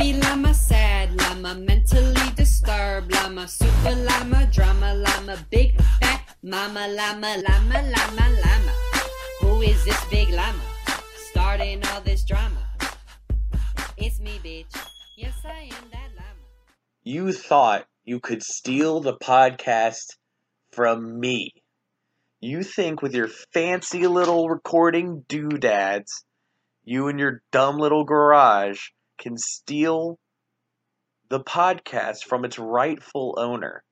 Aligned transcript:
Happy 0.00 0.14
llama, 0.14 0.54
sad 0.54 1.14
llama, 1.14 1.54
mentally 1.56 2.30
disturbed 2.34 3.12
llama, 3.12 3.46
super 3.46 3.94
llama, 3.94 4.48
drama 4.50 4.94
llama, 4.94 5.36
big 5.50 5.78
fat 6.00 6.22
mama 6.42 6.88
llama, 6.88 7.36
llama, 7.36 7.82
llama, 7.82 8.30
llama. 8.40 8.72
Who 9.40 9.60
is 9.60 9.84
this 9.84 10.02
big 10.06 10.30
llama? 10.30 10.62
Starting 11.28 11.84
all 11.88 12.00
this 12.00 12.24
drama. 12.24 12.66
It's 13.98 14.18
me, 14.20 14.40
bitch. 14.42 14.74
Yes, 15.18 15.34
I 15.44 15.64
am 15.64 15.90
that 15.92 16.08
llama. 16.16 16.48
You 17.02 17.34
thought 17.34 17.84
you 18.02 18.20
could 18.20 18.42
steal 18.42 19.00
the 19.00 19.18
podcast 19.18 20.16
from 20.72 21.20
me. 21.20 21.52
You 22.40 22.62
think 22.62 23.02
with 23.02 23.14
your 23.14 23.28
fancy 23.52 24.06
little 24.06 24.48
recording 24.48 25.26
doodads, 25.28 26.24
you 26.84 27.08
and 27.08 27.20
your 27.20 27.42
dumb 27.52 27.76
little 27.76 28.04
garage 28.04 28.80
can 29.20 29.36
steal 29.38 30.18
the 31.28 31.40
podcast 31.40 32.24
from 32.24 32.44
its 32.44 32.58
rightful 32.58 33.36
owner. 33.38 33.84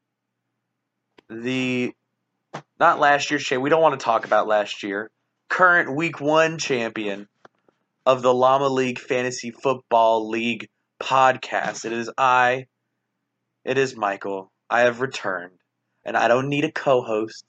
The 1.31 1.93
not 2.81 2.99
last 2.99 3.31
year's 3.31 3.45
champion. 3.45 3.63
We 3.63 3.71
don't 3.71 3.83
want 3.83 3.99
to 3.99 4.05
talk 4.05 4.25
about 4.25 4.49
last 4.49 4.83
year. 4.83 5.11
Current 5.49 5.95
week 5.95 6.21
one 6.21 6.59
champion 6.59 7.29
of 8.05 8.23
the 8.23 8.35
Llama 8.35 8.69
League 8.69 8.99
Fantasy 8.99 9.51
Football 9.51 10.29
League 10.29 10.69
podcast. 11.01 11.85
It 11.85 11.93
is 11.93 12.11
I. 12.19 12.67
It 13.65 13.79
is 13.79 13.97
Michael. 13.97 14.51
I 14.71 14.81
have 14.81 15.01
returned, 15.01 15.59
and 16.05 16.17
I 16.17 16.29
don't 16.29 16.49
need 16.49 16.65
a 16.65 16.73
co-host. 16.73 17.45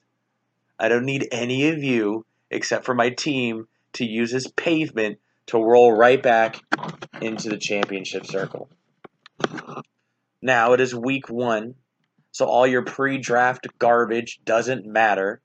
I 0.77 0.87
don't 0.87 1.05
need 1.05 1.27
any 1.31 1.69
of 1.69 1.83
you 1.83 2.25
except 2.51 2.85
for 2.85 2.93
my 2.93 3.09
team 3.09 3.67
to 3.93 4.05
use 4.05 4.33
as 4.33 4.47
pavement 4.51 5.19
to 5.49 5.57
roll 5.57 5.91
right 5.91 6.21
back 6.21 6.61
into 7.21 7.49
the 7.49 7.57
championship 7.57 8.25
circle. 8.25 8.69
Now 10.41 10.73
it 10.73 10.79
is 10.79 10.93
week 10.93 11.27
one, 11.27 11.73
so 12.31 12.45
all 12.45 12.67
your 12.67 12.83
pre 12.85 13.17
draft 13.17 13.67
garbage 13.79 14.39
doesn't 14.45 14.85
matter. 14.85 15.41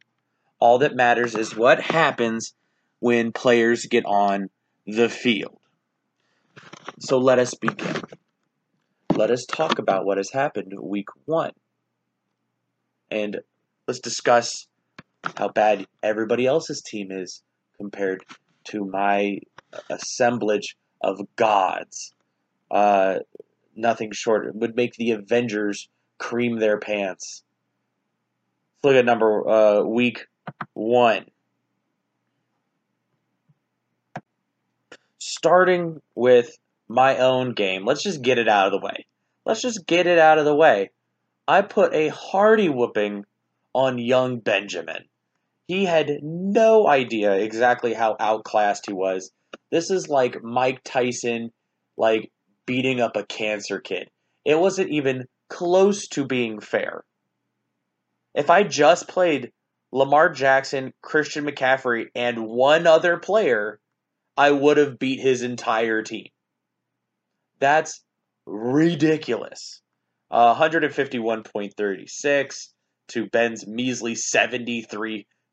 All 0.61 0.79
that 0.79 0.95
matters 0.95 1.35
is 1.35 1.57
what 1.57 1.81
happens 1.81 2.55
when 3.01 3.33
players 3.33 3.87
get 3.87 4.05
on 4.05 4.51
the 4.87 5.09
field. 5.09 5.59
So 7.01 7.19
let 7.19 7.39
us 7.39 7.55
begin. 7.55 8.03
Let 9.15 9.31
us 9.31 9.47
talk 9.47 9.79
about 9.79 10.05
what 10.05 10.19
has 10.19 10.31
happened 10.31 10.75
week 10.79 11.09
one. 11.25 11.53
And 13.11 13.41
let's 13.89 14.01
discuss 14.01 14.67
how 15.37 15.49
bad 15.49 15.87
everybody 16.03 16.47
else's 16.47 16.83
team 16.83 17.11
is 17.11 17.43
compared 17.79 18.23
to 18.65 18.85
my 18.85 19.39
assemblage 19.91 20.77
of 21.01 21.21
gods. 21.37 22.13
Uh, 22.71 23.21
nothing 23.77 24.11
short 24.13 24.47
it 24.47 24.55
would 24.55 24.77
make 24.77 24.95
the 24.95 25.13
Avengers 25.13 25.89
cream 26.19 26.59
their 26.59 26.79
pants. 26.79 27.43
Let's 28.83 28.95
look 28.95 28.99
at 28.99 29.05
number 29.05 29.49
uh, 29.49 29.83
week 29.83 30.27
one. 30.73 31.27
Starting 35.19 36.01
with 36.15 36.59
my 36.89 37.17
own 37.19 37.55
game, 37.55 37.85
let's 37.85 38.03
just 38.03 38.23
get 38.23 38.39
it 38.39 38.49
out 38.49 38.67
of 38.67 38.73
the 38.73 38.85
way. 38.85 39.07
Let's 39.45 39.63
just 39.63 39.87
get 39.87 40.07
it 40.07 40.19
out 40.19 40.39
of 40.39 40.45
the 40.45 40.55
way. 40.55 40.91
I 41.47 41.63
put 41.63 41.95
a 41.95 42.09
hearty 42.09 42.69
whooping 42.69 43.25
on 43.75 43.99
young 43.99 44.39
Benjamin. 44.39 45.05
He 45.67 45.85
had 45.85 46.19
no 46.23 46.87
idea 46.87 47.37
exactly 47.37 47.95
how 47.95 48.17
outclassed 48.21 48.87
he 48.87 48.93
was. 48.93 49.33
This 49.71 49.91
is 49.91 50.09
like 50.09 50.43
Mike 50.43 50.81
Tyson, 50.85 51.51
like 51.97 52.31
beating 52.67 53.01
up 53.01 53.17
a 53.17 53.25
cancer 53.27 53.81
kid. 53.81 54.09
It 54.45 54.59
wasn't 54.59 54.91
even 54.91 55.27
close 55.49 56.09
to 56.09 56.27
being 56.27 56.61
fair. 56.61 57.05
If 58.35 58.51
I 58.51 58.65
just 58.65 59.09
played 59.09 59.53
Lamar 59.93 60.29
Jackson, 60.31 60.93
Christian 61.03 61.47
McCaffrey, 61.47 62.07
and 62.15 62.47
one 62.47 62.87
other 62.87 63.19
player, 63.19 63.81
I 64.37 64.51
would 64.51 64.77
have 64.77 64.99
beat 64.99 65.21
his 65.21 65.41
entire 65.43 66.03
team. 66.03 66.27
That's 67.61 68.03
ridiculous. 68.47 69.81
Uh, 70.31 70.55
151.36 70.55 72.69
to 73.09 73.27
Ben's 73.27 73.67
measly 73.67 74.15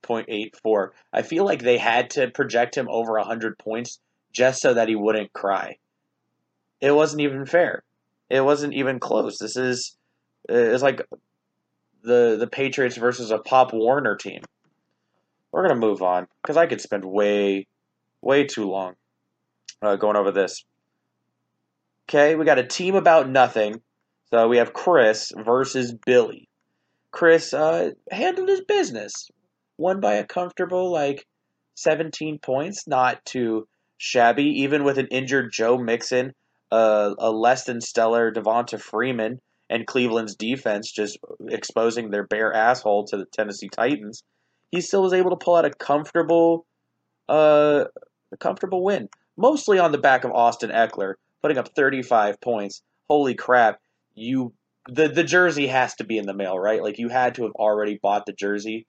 73.84. 0.03 0.89
I 1.13 1.21
feel 1.21 1.45
like 1.45 1.61
they 1.61 1.77
had 1.77 2.11
to 2.11 2.29
project 2.29 2.77
him 2.77 2.87
over 2.89 3.13
100 3.13 3.57
points 3.57 3.99
just 4.31 4.61
so 4.61 4.73
that 4.73 4.87
he 4.87 4.95
wouldn't 4.95 5.33
cry. 5.33 5.77
It 6.79 6.91
wasn't 6.91 7.21
even 7.21 7.45
fair. 7.45 7.83
It 8.29 8.41
wasn't 8.41 8.73
even 8.73 8.99
close. 8.99 9.37
This 9.37 9.57
is 9.57 9.97
it's 10.49 10.81
like 10.81 11.01
the 12.01 12.37
the 12.39 12.47
Patriots 12.47 12.97
versus 12.97 13.29
a 13.29 13.37
Pop 13.37 13.73
Warner 13.73 14.15
team. 14.15 14.41
We're 15.51 15.67
gonna 15.67 15.79
move 15.79 16.01
on 16.01 16.27
because 16.41 16.57
I 16.57 16.65
could 16.65 16.81
spend 16.81 17.05
way 17.05 17.67
way 18.21 18.45
too 18.45 18.69
long 18.69 18.95
uh, 19.81 19.97
going 19.97 20.15
over 20.15 20.31
this. 20.31 20.63
Okay, 22.09 22.35
we 22.35 22.45
got 22.45 22.57
a 22.57 22.65
team 22.65 22.95
about 22.95 23.29
nothing. 23.29 23.81
So 24.31 24.47
we 24.47 24.57
have 24.57 24.73
Chris 24.73 25.31
versus 25.35 25.93
Billy. 26.05 26.47
Chris 27.11 27.53
uh, 27.53 27.91
handled 28.09 28.47
his 28.47 28.61
business, 28.61 29.29
won 29.81 29.99
by 29.99 30.13
a 30.13 30.25
comfortable 30.25 30.91
like 30.91 31.25
17 31.75 32.39
points, 32.39 32.87
not 32.87 33.23
too 33.25 33.67
shabby, 33.97 34.61
even 34.61 34.83
with 34.83 34.97
an 34.97 35.07
injured 35.07 35.51
Joe 35.51 35.77
Mixon, 35.77 36.33
uh, 36.71 37.13
a 37.17 37.31
less 37.31 37.65
than 37.65 37.81
stellar 37.81 38.31
Devonta 38.31 38.79
Freeman, 38.79 39.41
and 39.69 39.87
Cleveland's 39.87 40.35
defense 40.35 40.91
just 40.91 41.17
exposing 41.47 42.09
their 42.09 42.25
bare 42.25 42.53
asshole 42.53 43.05
to 43.07 43.17
the 43.17 43.25
Tennessee 43.25 43.69
Titans. 43.69 44.23
He 44.71 44.81
still 44.81 45.01
was 45.01 45.13
able 45.13 45.31
to 45.31 45.43
pull 45.43 45.55
out 45.55 45.65
a 45.65 45.71
comfortable, 45.71 46.65
uh, 47.27 47.85
a 48.31 48.37
comfortable 48.37 48.83
win, 48.83 49.09
mostly 49.37 49.79
on 49.79 49.91
the 49.91 49.97
back 49.97 50.23
of 50.23 50.31
Austin 50.31 50.69
Ekeler 50.69 51.15
putting 51.41 51.57
up 51.57 51.69
35 51.75 52.39
points. 52.39 52.81
Holy 53.09 53.33
crap! 53.33 53.79
You 54.13 54.53
the 54.87 55.07
the 55.07 55.23
jersey 55.23 55.67
has 55.67 55.95
to 55.95 56.03
be 56.03 56.17
in 56.17 56.25
the 56.25 56.33
mail, 56.33 56.57
right? 56.57 56.81
Like 56.81 56.99
you 56.99 57.09
had 57.09 57.35
to 57.35 57.43
have 57.43 57.53
already 57.53 57.99
bought 58.01 58.25
the 58.25 58.33
jersey 58.33 58.85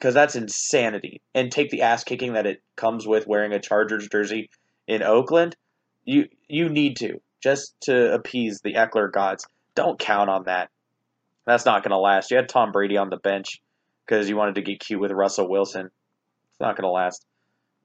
because 0.00 0.14
that's 0.14 0.34
insanity. 0.34 1.20
And 1.34 1.52
take 1.52 1.70
the 1.70 1.82
ass 1.82 2.04
kicking 2.04 2.32
that 2.32 2.46
it 2.46 2.62
comes 2.76 3.06
with 3.06 3.26
wearing 3.26 3.52
a 3.52 3.60
Chargers 3.60 4.08
jersey 4.08 4.50
in 4.88 5.02
Oakland. 5.02 5.56
You 6.04 6.26
you 6.48 6.68
need 6.68 6.96
to 6.96 7.20
just 7.42 7.74
to 7.82 8.12
appease 8.14 8.60
the 8.62 8.74
Ekeler 8.74 9.12
gods. 9.12 9.46
Don't 9.74 9.98
count 9.98 10.30
on 10.30 10.44
that. 10.44 10.70
That's 11.46 11.66
not 11.66 11.82
going 11.82 11.90
to 11.90 11.98
last. 11.98 12.30
You 12.30 12.38
had 12.38 12.48
Tom 12.48 12.72
Brady 12.72 12.96
on 12.96 13.10
the 13.10 13.16
bench 13.16 13.60
because 14.06 14.28
you 14.28 14.36
wanted 14.36 14.56
to 14.56 14.62
get 14.62 14.80
cute 14.80 15.00
with 15.00 15.12
Russell 15.12 15.48
Wilson. 15.48 15.86
It's 15.86 16.60
not 16.60 16.76
going 16.76 16.84
to 16.84 16.90
last. 16.90 17.24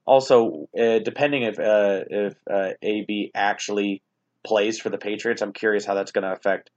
Also, 0.06 0.68
uh, 0.78 1.00
depending 1.00 1.42
if 1.42 1.58
uh, 1.58 2.04
if 2.08 2.34
uh, 2.50 2.70
AB 2.80 3.32
actually 3.34 4.02
plays 4.44 4.78
for 4.78 4.88
the 4.88 4.98
Patriots, 4.98 5.42
I'm 5.42 5.52
curious 5.52 5.84
how 5.84 5.94
that's 5.94 6.12
going 6.12 6.24
to 6.24 6.32
affect 6.32 6.70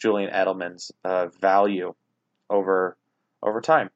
Julian 0.00 0.30
Edelman's 0.30 0.92
uh, 1.04 1.26
value 1.40 1.94
over 2.48 2.96
over 3.42 3.60
time. 3.60 3.90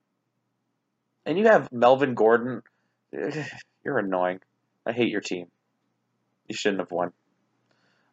And 1.27 1.39
you 1.39 1.47
have 1.47 1.71
Melvin 1.73 2.15
Gordon. 2.15 2.63
You're 3.85 3.99
annoying. 3.99 4.41
I 4.87 4.93
hate 4.93 5.11
your 5.11 5.21
team. 5.21 5.47
You 6.49 6.57
shouldn't 6.57 6.81
have 6.81 6.91
won. 6.91 7.13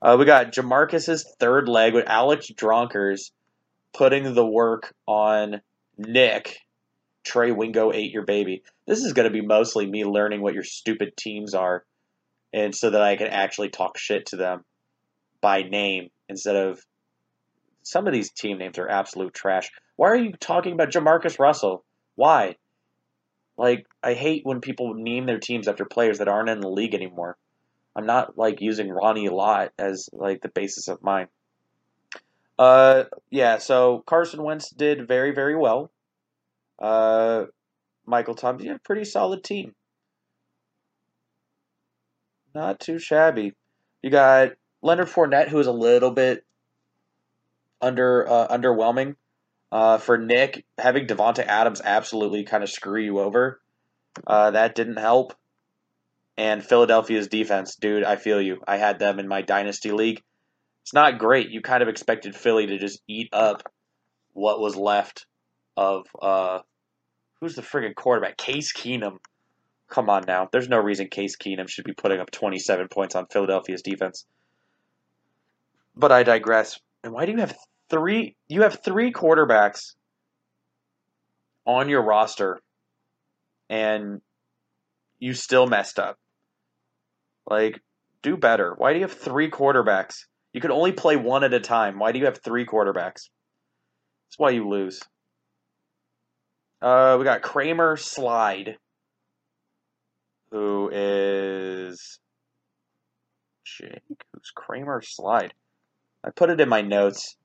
Uh, 0.02 0.16
we 0.20 0.26
got 0.26 0.52
Jamarcus's 0.52 1.34
third 1.40 1.68
leg 1.68 1.94
with 1.94 2.08
Alex 2.08 2.52
Dronkers 2.52 3.32
putting 3.94 4.34
the 4.34 4.46
work 4.46 4.94
on 5.08 5.62
Nick. 5.98 6.60
Trey 7.24 7.52
Wingo 7.52 7.92
ate 7.92 8.12
your 8.12 8.24
baby. 8.24 8.64
This 8.86 9.04
is 9.04 9.14
going 9.14 9.28
to 9.28 9.34
be 9.34 9.46
mostly 9.46 9.86
me 9.86 10.06
learning 10.06 10.42
what 10.42 10.54
your 10.54 10.64
stupid 10.64 11.18
teams 11.18 11.54
are, 11.54 11.84
and 12.54 12.74
so 12.74 12.92
that 12.92 13.02
I 13.02 13.18
can 13.18 13.28
actually 13.28 13.70
talk 13.70 13.98
shit 13.98 14.28
to 14.28 14.38
them 14.38 14.64
by 15.42 15.64
name 15.64 16.10
instead 16.30 16.56
of 16.56 16.86
some 17.84 18.08
of 18.08 18.14
these 18.14 18.32
team 18.32 18.60
names 18.60 18.78
are 18.78 18.88
absolute 18.88 19.34
trash. 19.34 19.72
Why 19.96 20.10
are 20.10 20.16
you 20.16 20.34
talking 20.34 20.74
about 20.74 20.92
Jamarcus 20.92 21.40
Russell? 21.40 21.84
Why? 22.16 22.56
Like, 23.58 23.88
I 24.04 24.14
hate 24.14 24.46
when 24.46 24.62
people 24.62 24.94
name 24.94 25.26
their 25.26 25.40
teams 25.40 25.68
after 25.68 25.86
players 25.86 26.20
that 26.20 26.28
aren't 26.28 26.50
in 26.50 26.62
the 26.62 26.70
league 26.70 26.94
anymore. 26.94 27.38
I'm 27.96 28.06
not 28.06 28.38
like 28.38 28.62
using 28.62 28.90
Ronnie 28.90 29.30
Lott 29.30 29.74
as 29.80 30.10
like 30.14 30.42
the 30.42 30.50
basis 30.50 30.88
of 30.88 31.02
mine. 31.02 31.28
Uh, 32.60 33.06
yeah. 33.32 33.58
So 33.58 34.04
Carson 34.06 34.44
Wentz 34.44 34.70
did 34.70 35.08
very, 35.08 35.34
very 35.34 35.56
well. 35.56 35.92
Uh, 36.78 37.46
Michael 38.06 38.38
have 38.42 38.62
a 38.62 38.80
pretty 38.84 39.04
solid 39.04 39.44
team. 39.44 39.74
Not 42.54 42.80
too 42.80 43.00
shabby. 43.00 43.54
You 44.02 44.12
got 44.12 44.52
Leonard 44.82 45.08
Fournette, 45.08 45.50
who 45.50 45.60
is 45.60 45.68
a 45.68 45.72
little 45.72 46.12
bit 46.12 46.46
under 47.82 48.28
uh, 48.28 48.48
underwhelming. 48.48 49.16
Uh, 49.72 49.98
for 49.98 50.18
Nick, 50.18 50.66
having 50.78 51.08
Davante 51.08 51.46
Adams 51.46 51.82
absolutely 51.84 52.44
kind 52.44 52.64
of 52.64 52.70
screw 52.70 53.02
you 53.02 53.20
over. 53.20 53.60
Uh, 54.26 54.52
that 54.52 54.76
didn't 54.76 54.98
help. 54.98 55.34
And 56.38 56.64
Philadelphia's 56.64 57.28
defense, 57.28 57.76
dude, 57.76 58.04
I 58.04 58.16
feel 58.16 58.42
you. 58.42 58.62
I 58.68 58.78
had 58.78 59.00
them 59.00 59.20
in 59.20 59.28
my 59.28 59.42
dynasty 59.42 59.92
league. 59.92 60.22
It's 60.84 60.94
not 60.94 61.20
great. 61.20 61.50
You 61.50 61.62
kind 61.62 61.84
of 61.84 61.90
expected 61.90 62.36
Philly 62.36 62.68
to 62.68 62.78
just 62.78 63.02
eat 63.08 63.30
up 63.34 63.64
what 64.34 64.60
was 64.60 64.76
left 64.76 65.26
of 65.76 66.06
uh 66.22 66.60
who's 67.42 67.56
the 67.56 67.62
friggin' 67.62 67.96
quarterback? 67.96 68.38
Case 68.38 68.72
Keenum. 68.72 69.18
Come 69.90 70.10
on 70.10 70.24
now. 70.28 70.48
There's 70.52 70.70
no 70.70 70.78
reason 70.80 71.08
Case 71.08 71.36
Keenum 71.36 71.68
should 71.68 71.86
be 71.86 71.94
putting 71.94 72.20
up 72.20 72.32
27 72.32 72.88
points 72.90 73.16
on 73.16 73.26
Philadelphia's 73.28 73.82
defense. 73.82 74.26
But 75.96 76.12
I 76.12 76.24
digress. 76.24 76.80
And 77.04 77.14
why 77.14 77.26
do 77.26 77.32
you 77.32 77.40
have 77.40 77.56
three 77.90 78.36
you 78.48 78.64
have 78.64 78.84
three 78.84 79.12
quarterbacks 79.12 79.96
on 81.66 81.90
your 81.90 82.02
roster 82.02 82.60
and 83.70 84.22
you 85.20 85.34
still 85.34 85.68
messed 85.68 86.00
up? 86.00 86.18
Like, 87.46 87.82
do 88.22 88.38
better. 88.38 88.74
Why 88.78 88.94
do 88.94 89.00
you 89.00 89.06
have 89.06 89.18
three 89.18 89.50
quarterbacks? 89.50 90.26
You 90.54 90.62
could 90.62 90.72
only 90.72 90.92
play 90.92 91.16
one 91.16 91.44
at 91.44 91.54
a 91.54 91.60
time. 91.60 92.00
Why 92.00 92.12
do 92.12 92.20
you 92.20 92.26
have 92.26 92.40
three 92.40 92.66
quarterbacks? 92.66 93.30
That's 94.28 94.38
why 94.38 94.52
you 94.52 94.68
lose. 94.68 95.00
Uh, 96.82 97.16
we 97.18 97.24
got 97.24 97.42
Kramer 97.42 97.98
Slide, 97.98 98.78
who 100.52 100.90
is 100.94 102.20
Jake. 103.66 104.02
Who's 104.34 104.52
Kramer 104.54 105.02
Slide? 105.02 105.54
I 106.24 106.30
put 106.30 106.50
it 106.50 106.62
in 106.62 106.70
my 106.70 106.82
notes. 106.82 107.36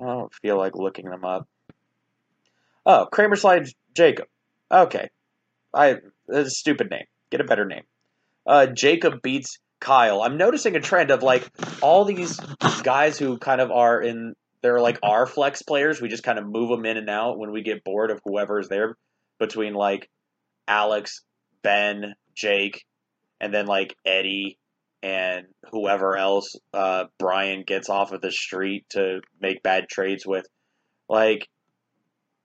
I 0.00 0.06
don't 0.06 0.34
feel 0.34 0.56
like 0.56 0.76
looking 0.76 1.08
them 1.10 1.24
up. 1.24 1.48
Oh, 2.86 3.06
Kramer 3.10 3.36
Slide 3.36 3.68
Jacob. 3.94 4.26
Okay, 4.70 5.10
I 5.74 5.96
that's 6.26 6.48
a 6.48 6.50
stupid 6.50 6.90
name. 6.90 7.04
Get 7.30 7.40
a 7.40 7.44
better 7.44 7.64
name 7.64 7.84
uh, 8.48 8.66
Jacob 8.66 9.20
beats 9.22 9.58
Kyle. 9.78 10.22
I'm 10.22 10.38
noticing 10.38 10.74
a 10.74 10.80
trend 10.80 11.10
of 11.10 11.22
like 11.22 11.46
all 11.82 12.04
these 12.04 12.40
guys 12.82 13.18
who 13.18 13.38
kind 13.38 13.60
of 13.60 13.70
are 13.70 14.00
in 14.00 14.34
they're 14.62 14.80
like 14.80 14.98
our 15.04 15.26
flex 15.26 15.62
players. 15.62 16.00
We 16.00 16.08
just 16.08 16.24
kind 16.24 16.38
of 16.38 16.46
move 16.46 16.70
them 16.70 16.84
in 16.84 16.96
and 16.96 17.08
out 17.08 17.38
when 17.38 17.52
we 17.52 17.62
get 17.62 17.84
bored 17.84 18.10
of 18.10 18.20
whoever 18.24 18.58
is 18.58 18.68
there 18.68 18.96
between 19.38 19.74
like 19.74 20.08
Alex, 20.66 21.22
Ben, 21.62 22.14
Jake, 22.34 22.84
and 23.40 23.54
then 23.54 23.66
like 23.66 23.94
Eddie 24.04 24.58
and 25.02 25.46
whoever 25.70 26.16
else 26.16 26.56
uh, 26.74 27.04
Brian 27.18 27.62
gets 27.66 27.88
off 27.88 28.12
of 28.12 28.20
the 28.20 28.32
street 28.32 28.84
to 28.90 29.20
make 29.40 29.62
bad 29.62 29.88
trades 29.88 30.26
with. 30.26 30.46
Like 31.08 31.48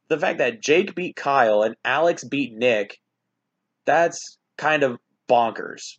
the 0.10 0.20
fact 0.20 0.40
that 0.40 0.62
Jake 0.62 0.96
beat 0.96 1.16
Kyle 1.16 1.64
and 1.64 1.76
Alex 1.84 2.24
beat 2.24 2.54
Nick, 2.54 3.00
that's 3.86 4.38
kind 4.58 4.84
of 4.84 5.00
bonkers. 5.30 5.98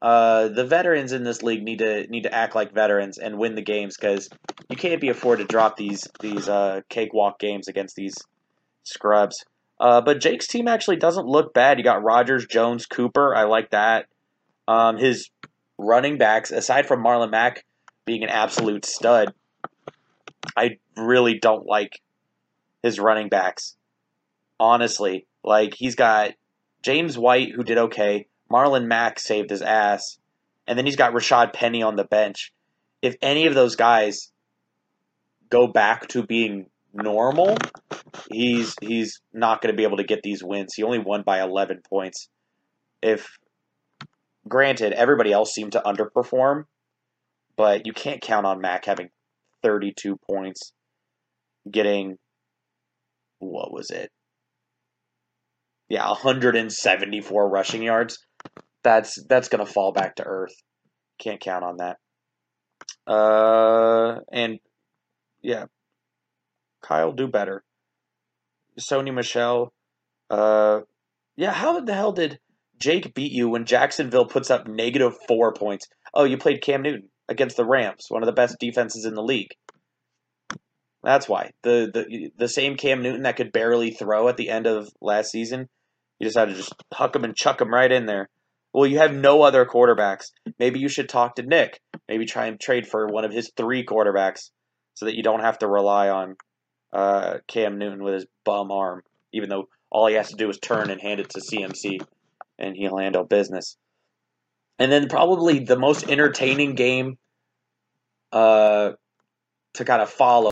Uh, 0.00 0.48
the 0.48 0.64
veterans 0.64 1.12
in 1.12 1.24
this 1.24 1.42
league 1.42 1.64
need 1.64 1.80
to 1.80 2.06
need 2.06 2.22
to 2.22 2.32
act 2.32 2.54
like 2.54 2.72
veterans 2.72 3.18
and 3.18 3.36
win 3.36 3.56
the 3.56 3.62
games 3.62 3.96
because 3.96 4.28
you 4.70 4.76
can't 4.76 5.00
be 5.00 5.08
afford 5.08 5.40
to 5.40 5.44
drop 5.44 5.76
these 5.76 6.06
these 6.20 6.48
uh, 6.48 6.80
cakewalk 6.88 7.40
games 7.40 7.66
against 7.66 7.96
these 7.96 8.14
scrubs. 8.84 9.44
Uh, 9.80 10.00
but 10.00 10.20
Jake's 10.20 10.46
team 10.46 10.68
actually 10.68 10.96
doesn't 10.96 11.26
look 11.26 11.52
bad. 11.52 11.78
You 11.78 11.84
got 11.84 12.02
Rodgers, 12.04 12.46
Jones, 12.46 12.86
Cooper. 12.86 13.34
I 13.34 13.44
like 13.44 13.70
that. 13.70 14.06
Um, 14.68 14.98
his 14.98 15.30
running 15.78 16.18
backs, 16.18 16.50
aside 16.50 16.86
from 16.86 17.02
Marlon 17.02 17.30
Mack 17.30 17.64
being 18.04 18.22
an 18.22 18.28
absolute 18.28 18.84
stud, 18.84 19.32
I 20.56 20.78
really 20.96 21.38
don't 21.38 21.66
like 21.66 22.00
his 22.82 22.98
running 22.98 23.28
backs. 23.28 23.76
Honestly, 24.60 25.26
like 25.44 25.74
he's 25.74 25.94
got 25.94 26.32
James 26.82 27.16
White, 27.16 27.52
who 27.54 27.62
did 27.62 27.78
okay. 27.78 28.26
Marlon 28.50 28.86
Mack 28.86 29.18
saved 29.18 29.50
his 29.50 29.62
ass, 29.62 30.18
and 30.66 30.78
then 30.78 30.86
he's 30.86 30.96
got 30.96 31.12
Rashaad 31.12 31.52
Penny 31.52 31.82
on 31.82 31.96
the 31.96 32.04
bench. 32.04 32.52
If 33.02 33.14
any 33.22 33.46
of 33.46 33.54
those 33.54 33.76
guys 33.76 34.32
go 35.50 35.66
back 35.68 36.08
to 36.08 36.22
being 36.24 36.66
normal, 36.92 37.56
he's 38.30 38.74
he's 38.80 39.20
not 39.32 39.60
going 39.60 39.72
to 39.72 39.76
be 39.76 39.84
able 39.84 39.98
to 39.98 40.04
get 40.04 40.22
these 40.22 40.42
wins. 40.42 40.74
He 40.74 40.82
only 40.82 40.98
won 40.98 41.22
by 41.22 41.40
11 41.40 41.82
points. 41.88 42.28
If 43.02 43.38
granted, 44.48 44.92
everybody 44.92 45.32
else 45.32 45.52
seemed 45.52 45.72
to 45.72 45.82
underperform, 45.84 46.64
but 47.56 47.86
you 47.86 47.92
can't 47.92 48.20
count 48.20 48.46
on 48.46 48.60
Mack 48.60 48.84
having 48.84 49.08
32 49.62 50.16
points, 50.28 50.72
getting 51.70 52.16
what 53.40 53.72
was 53.72 53.90
it? 53.90 54.10
Yeah, 55.88 56.06
174 56.08 57.48
rushing 57.48 57.82
yards 57.82 58.18
that's 58.82 59.22
that's 59.28 59.48
to 59.48 59.66
fall 59.66 59.92
back 59.92 60.16
to 60.16 60.24
earth. 60.24 60.54
Can't 61.18 61.40
count 61.40 61.64
on 61.64 61.76
that. 61.78 61.96
Uh, 63.06 64.20
and 64.32 64.58
yeah, 65.42 65.66
Kyle 66.82 67.12
do 67.12 67.26
better. 67.26 67.64
Sony 68.80 69.12
Michel. 69.12 69.72
Uh, 70.30 70.80
yeah, 71.36 71.52
how 71.52 71.80
the 71.80 71.94
hell 71.94 72.12
did 72.12 72.38
Jake 72.78 73.14
beat 73.14 73.32
you 73.32 73.48
when 73.48 73.64
Jacksonville 73.64 74.26
puts 74.26 74.50
up 74.50 74.66
negative 74.66 75.14
four 75.26 75.52
points? 75.52 75.86
Oh, 76.14 76.24
you 76.24 76.38
played 76.38 76.62
Cam 76.62 76.82
Newton 76.82 77.08
against 77.28 77.56
the 77.56 77.64
Rams, 77.64 78.06
one 78.08 78.22
of 78.22 78.26
the 78.26 78.32
best 78.32 78.58
defenses 78.58 79.04
in 79.04 79.14
the 79.14 79.22
league. 79.22 79.54
That's 81.02 81.28
why 81.28 81.52
the 81.62 81.90
the 81.92 82.30
the 82.36 82.48
same 82.48 82.76
Cam 82.76 83.02
Newton 83.02 83.22
that 83.22 83.36
could 83.36 83.52
barely 83.52 83.92
throw 83.92 84.28
at 84.28 84.36
the 84.36 84.48
end 84.48 84.66
of 84.66 84.88
last 85.00 85.30
season, 85.30 85.68
you 86.18 86.26
decided 86.26 86.52
to 86.52 86.58
just 86.58 86.74
huck 86.92 87.14
him 87.14 87.24
and 87.24 87.36
chuck 87.36 87.60
him 87.60 87.72
right 87.72 87.90
in 87.90 88.06
there. 88.06 88.28
Well, 88.72 88.86
you 88.86 88.98
have 88.98 89.14
no 89.14 89.42
other 89.42 89.64
quarterbacks. 89.64 90.26
Maybe 90.58 90.80
you 90.80 90.88
should 90.88 91.08
talk 91.08 91.36
to 91.36 91.42
Nick. 91.42 91.80
Maybe 92.08 92.26
try 92.26 92.46
and 92.46 92.60
trade 92.60 92.86
for 92.86 93.06
one 93.06 93.24
of 93.24 93.32
his 93.32 93.50
three 93.56 93.84
quarterbacks 93.84 94.50
so 94.94 95.06
that 95.06 95.14
you 95.14 95.22
don't 95.22 95.40
have 95.40 95.58
to 95.60 95.68
rely 95.68 96.08
on 96.08 96.36
uh, 96.92 97.38
Cam 97.46 97.78
Newton 97.78 98.02
with 98.02 98.14
his 98.14 98.26
bum 98.44 98.70
arm, 98.70 99.02
even 99.32 99.48
though 99.48 99.68
all 99.90 100.06
he 100.08 100.16
has 100.16 100.30
to 100.30 100.36
do 100.36 100.50
is 100.50 100.58
turn 100.58 100.90
and 100.90 101.00
hand 101.00 101.20
it 101.20 101.30
to 101.30 101.40
CMC 101.40 102.00
and 102.58 102.76
he'll 102.76 102.98
handle 102.98 103.24
business. 103.24 103.76
And 104.78 104.92
then 104.92 105.08
probably 105.08 105.60
the 105.60 105.78
most 105.78 106.08
entertaining 106.08 106.74
game 106.74 107.18
uh, 108.32 108.92
to 109.74 109.84
kind 109.84 110.02
of 110.02 110.10
follow, 110.10 110.50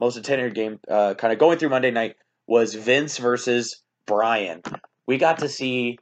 most 0.00 0.16
entertaining 0.16 0.52
game 0.52 0.80
uh, 0.88 1.14
kind 1.14 1.32
of 1.32 1.38
going 1.38 1.58
through 1.58 1.68
Monday 1.70 1.90
night 1.90 2.16
was 2.46 2.74
Vince 2.74 3.18
versus 3.18 3.82
Brian. 4.06 4.62
We 5.06 5.18
got 5.18 5.38
to 5.38 5.48
see 5.48 5.98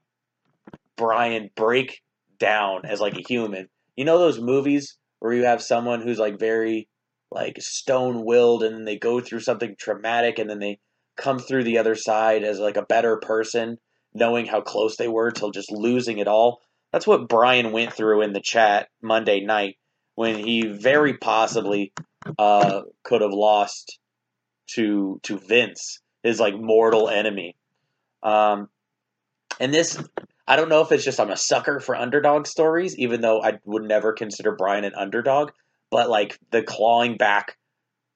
Brian 0.97 1.50
break 1.56 2.00
down 2.39 2.85
as 2.85 3.00
like 3.00 3.17
a 3.17 3.23
human. 3.27 3.69
You 3.97 4.05
know 4.05 4.19
those 4.19 4.41
movies 4.41 4.97
where 5.21 5.33
you 5.33 5.44
have 5.44 5.62
someone 5.62 6.03
who's 6.03 6.19
like 6.19 6.39
very 6.39 6.89
like 7.31 7.56
stone 7.61 8.25
willed 8.25 8.63
and 8.63 8.75
then 8.75 8.84
they 8.84 8.99
go 8.99 9.20
through 9.20 9.41
something 9.41 9.75
traumatic 9.79 10.39
and 10.39 10.51
then 10.51 10.58
they 10.58 10.79
come 11.17 11.39
through 11.39 11.65
the 11.65 11.79
other 11.79 11.94
side 11.94 12.43
as 12.43 12.58
like 12.58 12.77
a 12.77 12.87
better 12.87 13.17
person, 13.17 13.79
knowing 14.15 14.47
how 14.47 14.61
close 14.61 14.97
they 14.97 15.09
were 15.09 15.31
till 15.31 15.51
just 15.51 15.71
losing 15.71 16.19
it 16.19 16.29
all. 16.29 16.61
That's 16.93 17.07
what 17.07 17.29
Brian 17.29 17.73
went 17.73 17.93
through 17.93 18.23
in 18.23 18.33
the 18.33 18.41
chat 18.41 18.89
Monday 19.01 19.41
night 19.41 19.79
when 20.15 20.37
he 20.39 20.67
very 20.67 21.17
possibly 21.17 21.93
uh, 22.39 22.83
could 23.03 23.23
have 23.23 23.33
lost 23.33 23.99
to 24.75 25.21
to 25.23 25.39
Vince, 25.39 26.01
his 26.23 26.39
like 26.39 26.55
mortal 26.55 27.09
enemy. 27.09 27.57
Um, 28.23 28.69
and 29.59 29.73
this 29.73 30.03
I 30.47 30.57
don't 30.57 30.69
know 30.69 30.83
if 30.83 30.93
it's 30.93 31.05
just 31.05 31.21
I'm 31.21 31.31
a 31.31 31.37
sucker 31.37 31.81
for 31.81 31.95
underdog 31.95 32.47
stories, 32.47 32.97
even 32.99 33.21
though 33.21 33.43
I 33.43 33.59
would 33.65 33.85
never 33.85 34.13
consider 34.13 34.53
Brian 34.53 34.85
an 34.85 34.95
underdog. 34.95 35.51
But 35.91 36.09
like 36.09 36.39
the 36.51 36.63
clawing 36.63 37.17
back 37.17 37.57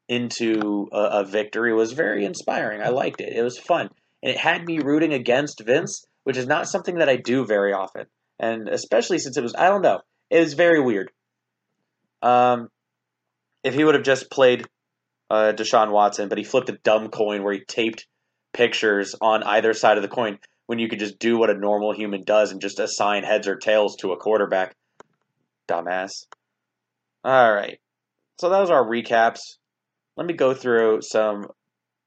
into 0.09 0.89
a, 0.93 1.21
a, 1.21 1.25
victory 1.25 1.75
was 1.75 1.93
very 1.93 2.25
inspiring. 2.25 2.81
I 2.81 2.89
liked 2.89 3.21
it. 3.21 3.33
It 3.33 3.43
was 3.43 3.59
fun, 3.59 3.91
and 4.27 4.35
it 4.35 4.41
had 4.41 4.67
me 4.67 4.81
rooting 4.81 5.15
against 5.15 5.61
Vince, 5.65 6.05
which 6.25 6.37
is 6.37 6.49
not 6.49 6.69
something 6.69 6.97
that 6.97 7.09
I 7.09 7.15
do 7.15 7.47
very 7.47 7.73
often, 7.73 8.07
and 8.41 8.69
especially 8.69 9.21
since 9.21 9.37
it 9.37 9.43
was 9.43 9.55
I 9.55 9.69
don't 9.69 9.83
know, 9.83 10.01
it 10.31 10.41
was 10.41 10.55
very 10.55 10.83
weird. 10.83 11.13
Um, 12.23 12.69
if 13.63 13.75
he 13.75 13.85
would 13.85 13.95
have 13.95 14.03
just 14.03 14.29
played 14.29 14.67
uh, 15.31 15.53
Deshaun 15.53 15.93
Watson, 15.93 16.29
but 16.29 16.39
he 16.39 16.45
flipped 16.45 16.69
a 16.69 16.79
dumb 16.83 17.09
coin 17.11 17.45
where 17.45 17.55
he 17.55 17.61
taped 17.69 18.09
pictures 18.53 19.15
on 19.21 19.45
either 19.45 19.73
side 19.73 19.97
of 19.97 20.03
the 20.03 20.09
coin 20.09 20.41
when 20.67 20.81
you 20.81 20.89
could 20.89 20.99
just 20.99 21.21
do 21.21 21.39
what 21.39 21.51
a 21.51 21.55
normal 21.55 21.95
human 21.95 22.25
does 22.25 22.51
and 22.51 22.61
just 22.61 22.81
assign 22.81 23.23
heads 23.23 23.47
or 23.47 23.55
tails 23.55 23.95
to 23.99 24.11
a 24.11 24.17
quarterback. 24.17 24.75
Dumbass. 25.69 26.27
All 27.23 27.55
right. 27.55 27.79
So 28.41 28.49
that 28.49 28.59
was 28.59 28.71
our 28.71 28.85
recaps. 28.85 29.59
Let 30.17 30.27
me 30.27 30.35
go 30.35 30.53
through 30.53 31.03
some 31.03 31.47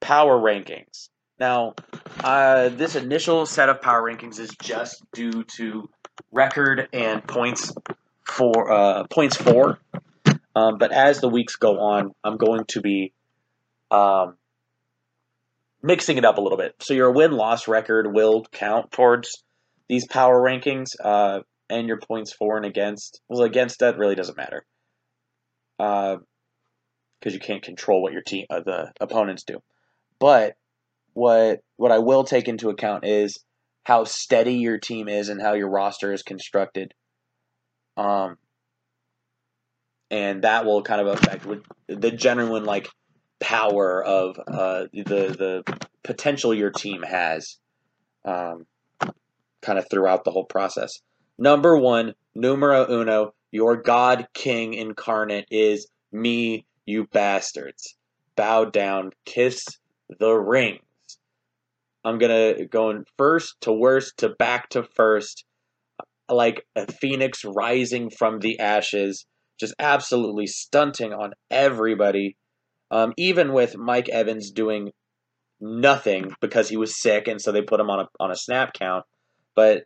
power 0.02 0.38
rankings. 0.38 1.08
Now, 1.40 1.76
uh, 2.24 2.70
this 2.70 2.96
initial 2.96 3.46
set 3.46 3.70
of 3.70 3.82
power 3.82 4.02
rankings 4.02 4.40
is 4.40 4.50
just 4.62 5.04
due 5.12 5.44
to 5.56 5.90
record 6.32 6.88
and 6.94 7.26
points 7.26 7.74
for 8.26 8.72
uh, 8.72 9.04
points 9.08 9.36
for. 9.36 9.80
Um, 10.56 10.78
but 10.78 10.92
as 10.92 11.22
the 11.22 11.30
weeks 11.30 11.56
go 11.56 11.80
on, 11.80 12.12
I'm 12.24 12.38
going 12.38 12.66
to 12.70 12.82
be 12.82 13.14
um, 13.92 14.36
mixing 15.82 16.18
it 16.18 16.26
up 16.26 16.38
a 16.38 16.42
little 16.42 16.58
bit. 16.58 16.76
So 16.80 16.94
your 16.94 17.12
win 17.12 17.32
loss 17.32 17.68
record 17.68 18.14
will 18.14 18.46
count 18.52 18.92
towards 18.92 19.44
these 19.88 20.06
power 20.08 20.42
rankings 20.42 20.90
uh, 21.04 21.42
and 21.70 21.88
your 21.88 22.00
points 22.00 22.34
for 22.34 22.58
and 22.58 22.66
against. 22.66 23.22
Well, 23.30 23.44
against 23.44 23.80
that 23.80 23.98
really 23.98 24.16
doesn't 24.16 24.38
matter 24.38 24.66
because 25.78 26.18
uh, 27.26 27.30
you 27.30 27.40
can't 27.40 27.64
control 27.64 28.02
what 28.02 28.14
your 28.14 28.22
team, 28.22 28.46
uh, 28.50 28.60
the 28.60 28.92
opponents 29.00 29.44
do. 29.44 29.62
But 30.20 30.56
what 31.20 31.60
what 31.76 31.92
I 31.92 32.00
will 32.00 32.24
take 32.24 32.48
into 32.48 32.70
account 32.70 33.06
is 33.06 33.44
how 33.84 34.06
steady 34.06 34.56
your 34.56 34.78
team 34.78 35.10
is 35.10 35.28
and 35.28 35.42
how 35.42 35.54
your 35.54 35.70
roster 35.70 36.14
is 36.14 36.24
constructed. 36.24 36.94
Um, 37.98 38.38
and 40.10 40.44
that 40.44 40.66
will 40.66 40.82
kind 40.82 41.02
of 41.02 41.08
affect 41.08 41.46
the 41.88 42.12
genuine 42.12 42.64
like 42.64 42.88
power 43.42 44.02
of 44.02 44.40
uh, 44.48 44.86
the 44.94 45.64
the 45.68 45.78
potential 46.04 46.54
your 46.54 46.72
team 46.72 47.04
has, 47.04 47.58
um, 48.24 48.66
kind 49.62 49.78
of 49.78 49.90
throughout 49.90 50.24
the 50.24 50.32
whole 50.32 50.46
process. 50.46 51.02
Number 51.38 51.78
one, 51.78 52.16
numero 52.34 52.90
uno, 52.90 53.34
your 53.52 53.76
God 53.76 54.28
King 54.34 54.74
incarnate 54.74 55.48
is 55.52 55.88
me, 56.14 56.66
you 56.86 57.08
bastards. 57.08 57.96
Bow 58.38 58.66
down, 58.66 59.12
kiss 59.26 59.66
the 60.18 60.34
rings. 60.34 60.80
I'm 62.04 62.18
gonna 62.18 62.66
going 62.66 63.06
first 63.18 63.56
to 63.62 63.74
worst 63.74 64.18
to 64.18 64.30
back 64.30 64.70
to 64.70 64.84
first, 64.96 65.46
like 66.30 66.66
a 66.76 66.92
phoenix 66.92 67.44
rising 67.44 68.10
from 68.10 68.40
the 68.40 68.60
ashes, 68.60 69.26
just 69.60 69.74
absolutely 69.80 70.48
stunting 70.48 71.14
on 71.14 71.34
everybody. 71.52 72.38
Um, 72.92 73.14
even 73.18 73.54
with 73.54 73.78
Mike 73.78 74.10
Evans 74.10 74.52
doing 74.52 74.92
nothing 75.62 76.32
because 76.42 76.70
he 76.70 76.78
was 76.78 77.00
sick, 77.00 77.28
and 77.28 77.42
so 77.42 77.52
they 77.52 77.62
put 77.62 77.80
him 77.80 77.90
on 77.90 78.02
a 78.02 78.08
on 78.20 78.32
a 78.32 78.36
snap 78.36 78.74
count. 78.74 79.06
But 79.56 79.84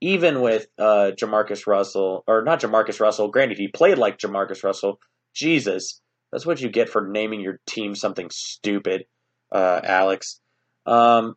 even 0.00 0.40
with 0.40 0.66
uh, 0.78 1.12
Jamarcus 1.14 1.66
Russell, 1.66 2.24
or 2.26 2.42
not 2.42 2.60
Jamarcus 2.60 3.00
Russell, 3.00 3.28
granted 3.28 3.58
he 3.58 3.68
played 3.68 3.98
like 3.98 4.18
Jamarcus 4.18 4.64
Russell. 4.64 4.98
Jesus, 5.34 6.00
that's 6.32 6.46
what 6.46 6.60
you 6.60 6.70
get 6.70 6.88
for 6.88 7.06
naming 7.06 7.40
your 7.40 7.60
team 7.66 7.94
something 7.94 8.28
stupid, 8.32 9.04
uh, 9.52 9.80
Alex. 9.84 10.40
Um, 10.86 11.34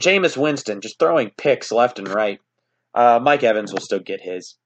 Jameis 0.00 0.36
Winston 0.36 0.80
just 0.80 0.98
throwing 0.98 1.30
picks 1.36 1.70
left 1.70 1.98
and 1.98 2.08
right. 2.08 2.38
Uh, 2.94 3.20
Mike 3.22 3.42
Evans 3.42 3.72
will 3.72 3.80
still 3.80 4.00
get 4.00 4.20
his. 4.20 4.56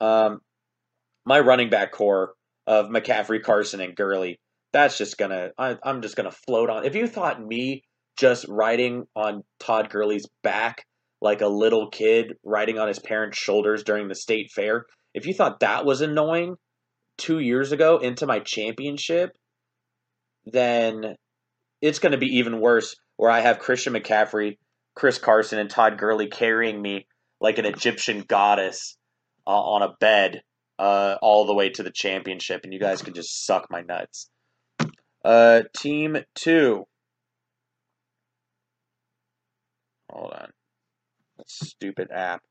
Um, 0.00 0.40
my 1.24 1.40
running 1.40 1.70
back 1.70 1.92
core 1.92 2.34
of 2.66 2.86
McCaffrey, 2.86 3.42
Carson, 3.42 3.80
and 3.80 3.96
Gurley. 3.96 4.38
That's 4.72 4.98
just 4.98 5.18
gonna. 5.18 5.50
I, 5.58 5.76
I'm 5.82 6.02
just 6.02 6.16
gonna 6.16 6.30
float 6.30 6.70
on. 6.70 6.84
If 6.84 6.94
you 6.94 7.06
thought 7.06 7.44
me 7.44 7.82
just 8.18 8.46
riding 8.48 9.04
on 9.14 9.42
Todd 9.60 9.90
Gurley's 9.90 10.26
back 10.42 10.84
like 11.20 11.40
a 11.40 11.48
little 11.48 11.88
kid 11.90 12.34
riding 12.44 12.78
on 12.78 12.88
his 12.88 12.98
parents' 12.98 13.38
shoulders 13.38 13.82
during 13.82 14.08
the 14.08 14.14
state 14.14 14.50
fair, 14.54 14.84
if 15.14 15.26
you 15.26 15.34
thought 15.34 15.60
that 15.60 15.84
was 15.84 16.00
annoying 16.00 16.56
two 17.16 17.38
years 17.38 17.72
ago 17.72 17.98
into 17.98 18.26
my 18.26 18.38
championship, 18.40 19.30
then 20.44 21.16
it's 21.80 21.98
going 21.98 22.12
to 22.12 22.18
be 22.18 22.38
even 22.38 22.60
worse 22.60 22.94
where 23.16 23.30
I 23.30 23.40
have 23.40 23.58
Christian 23.58 23.94
McCaffrey, 23.94 24.58
Chris 24.94 25.18
Carson, 25.18 25.58
and 25.58 25.70
Todd 25.70 25.98
Gurley 25.98 26.28
carrying 26.28 26.80
me 26.80 27.06
like 27.40 27.58
an 27.58 27.66
Egyptian 27.66 28.24
goddess 28.26 28.96
uh, 29.46 29.50
on 29.50 29.82
a 29.82 29.94
bed 30.00 30.42
uh, 30.78 31.16
all 31.22 31.46
the 31.46 31.54
way 31.54 31.70
to 31.70 31.82
the 31.82 31.90
championship, 31.90 32.62
and 32.64 32.72
you 32.72 32.80
guys 32.80 33.02
can 33.02 33.14
just 33.14 33.46
suck 33.46 33.66
my 33.70 33.82
nuts. 33.82 34.28
Uh, 35.24 35.62
team 35.76 36.18
two. 36.34 36.84
Hold 40.10 40.32
on. 40.32 40.50
Stupid 41.46 42.10
app. 42.12 42.42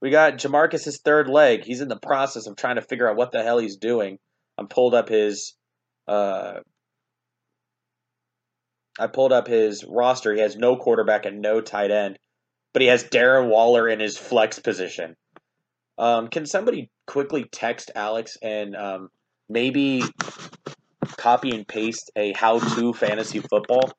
We 0.00 0.10
got 0.10 0.34
Jamarcus's 0.38 1.00
third 1.00 1.28
leg. 1.28 1.64
He's 1.64 1.80
in 1.80 1.88
the 1.88 1.96
process 1.96 2.46
of 2.46 2.56
trying 2.56 2.76
to 2.76 2.82
figure 2.82 3.08
out 3.08 3.16
what 3.16 3.32
the 3.32 3.42
hell 3.42 3.58
he's 3.58 3.76
doing. 3.76 4.18
I'm 4.58 4.66
pulled 4.66 4.94
up 4.94 5.08
his 5.08 5.54
uh, 6.08 6.60
I 8.98 9.06
pulled 9.06 9.32
up 9.32 9.46
his 9.46 9.84
roster. 9.84 10.34
He 10.34 10.40
has 10.40 10.56
no 10.56 10.76
quarterback 10.76 11.24
and 11.24 11.40
no 11.40 11.60
tight 11.60 11.90
end, 11.90 12.18
but 12.72 12.82
he 12.82 12.88
has 12.88 13.04
Darren 13.04 13.48
Waller 13.48 13.88
in 13.88 14.00
his 14.00 14.18
flex 14.18 14.58
position. 14.58 15.16
Um, 15.98 16.28
can 16.28 16.46
somebody 16.46 16.90
quickly 17.06 17.44
text 17.50 17.90
Alex 17.94 18.36
and 18.42 18.74
um, 18.76 19.08
maybe 19.48 20.02
copy 21.16 21.54
and 21.54 21.66
paste 21.66 22.10
a 22.16 22.32
how-to 22.32 22.92
fantasy 22.92 23.40
football 23.40 23.92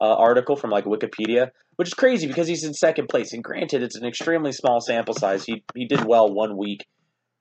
uh, 0.00 0.14
article 0.14 0.56
from 0.56 0.70
like 0.70 0.84
Wikipedia, 0.84 1.48
which 1.76 1.88
is 1.88 1.94
crazy 1.94 2.26
because 2.26 2.48
he's 2.48 2.64
in 2.64 2.74
second 2.74 3.08
place. 3.08 3.32
And 3.32 3.42
granted, 3.42 3.82
it's 3.82 3.96
an 3.96 4.06
extremely 4.06 4.52
small 4.52 4.80
sample 4.80 5.14
size. 5.14 5.44
He 5.44 5.64
he 5.74 5.86
did 5.86 6.04
well 6.04 6.32
one 6.32 6.56
week. 6.56 6.86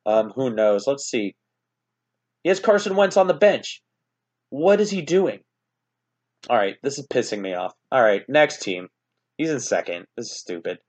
Um, 0.06 0.32
who 0.36 0.50
knows? 0.50 0.86
Let's 0.88 1.10
see. 1.10 1.36
He 2.44 2.50
has 2.50 2.60
Carson 2.60 2.96
Wentz 2.96 3.16
on 3.16 3.28
the 3.28 3.34
bench. 3.34 3.82
What 4.50 4.82
is 4.82 4.90
he 4.90 5.02
doing? 5.02 5.40
All 6.50 6.58
right, 6.58 6.76
this 6.84 7.00
is 7.00 7.08
pissing 7.08 7.40
me 7.40 7.54
off. 7.54 7.74
All 7.92 8.02
right, 8.02 8.28
next 8.28 8.62
team. 8.62 8.90
He's 9.38 9.50
in 9.50 9.60
second. 9.60 10.08
This 10.18 10.28
is 10.28 10.38
stupid. 10.38 10.80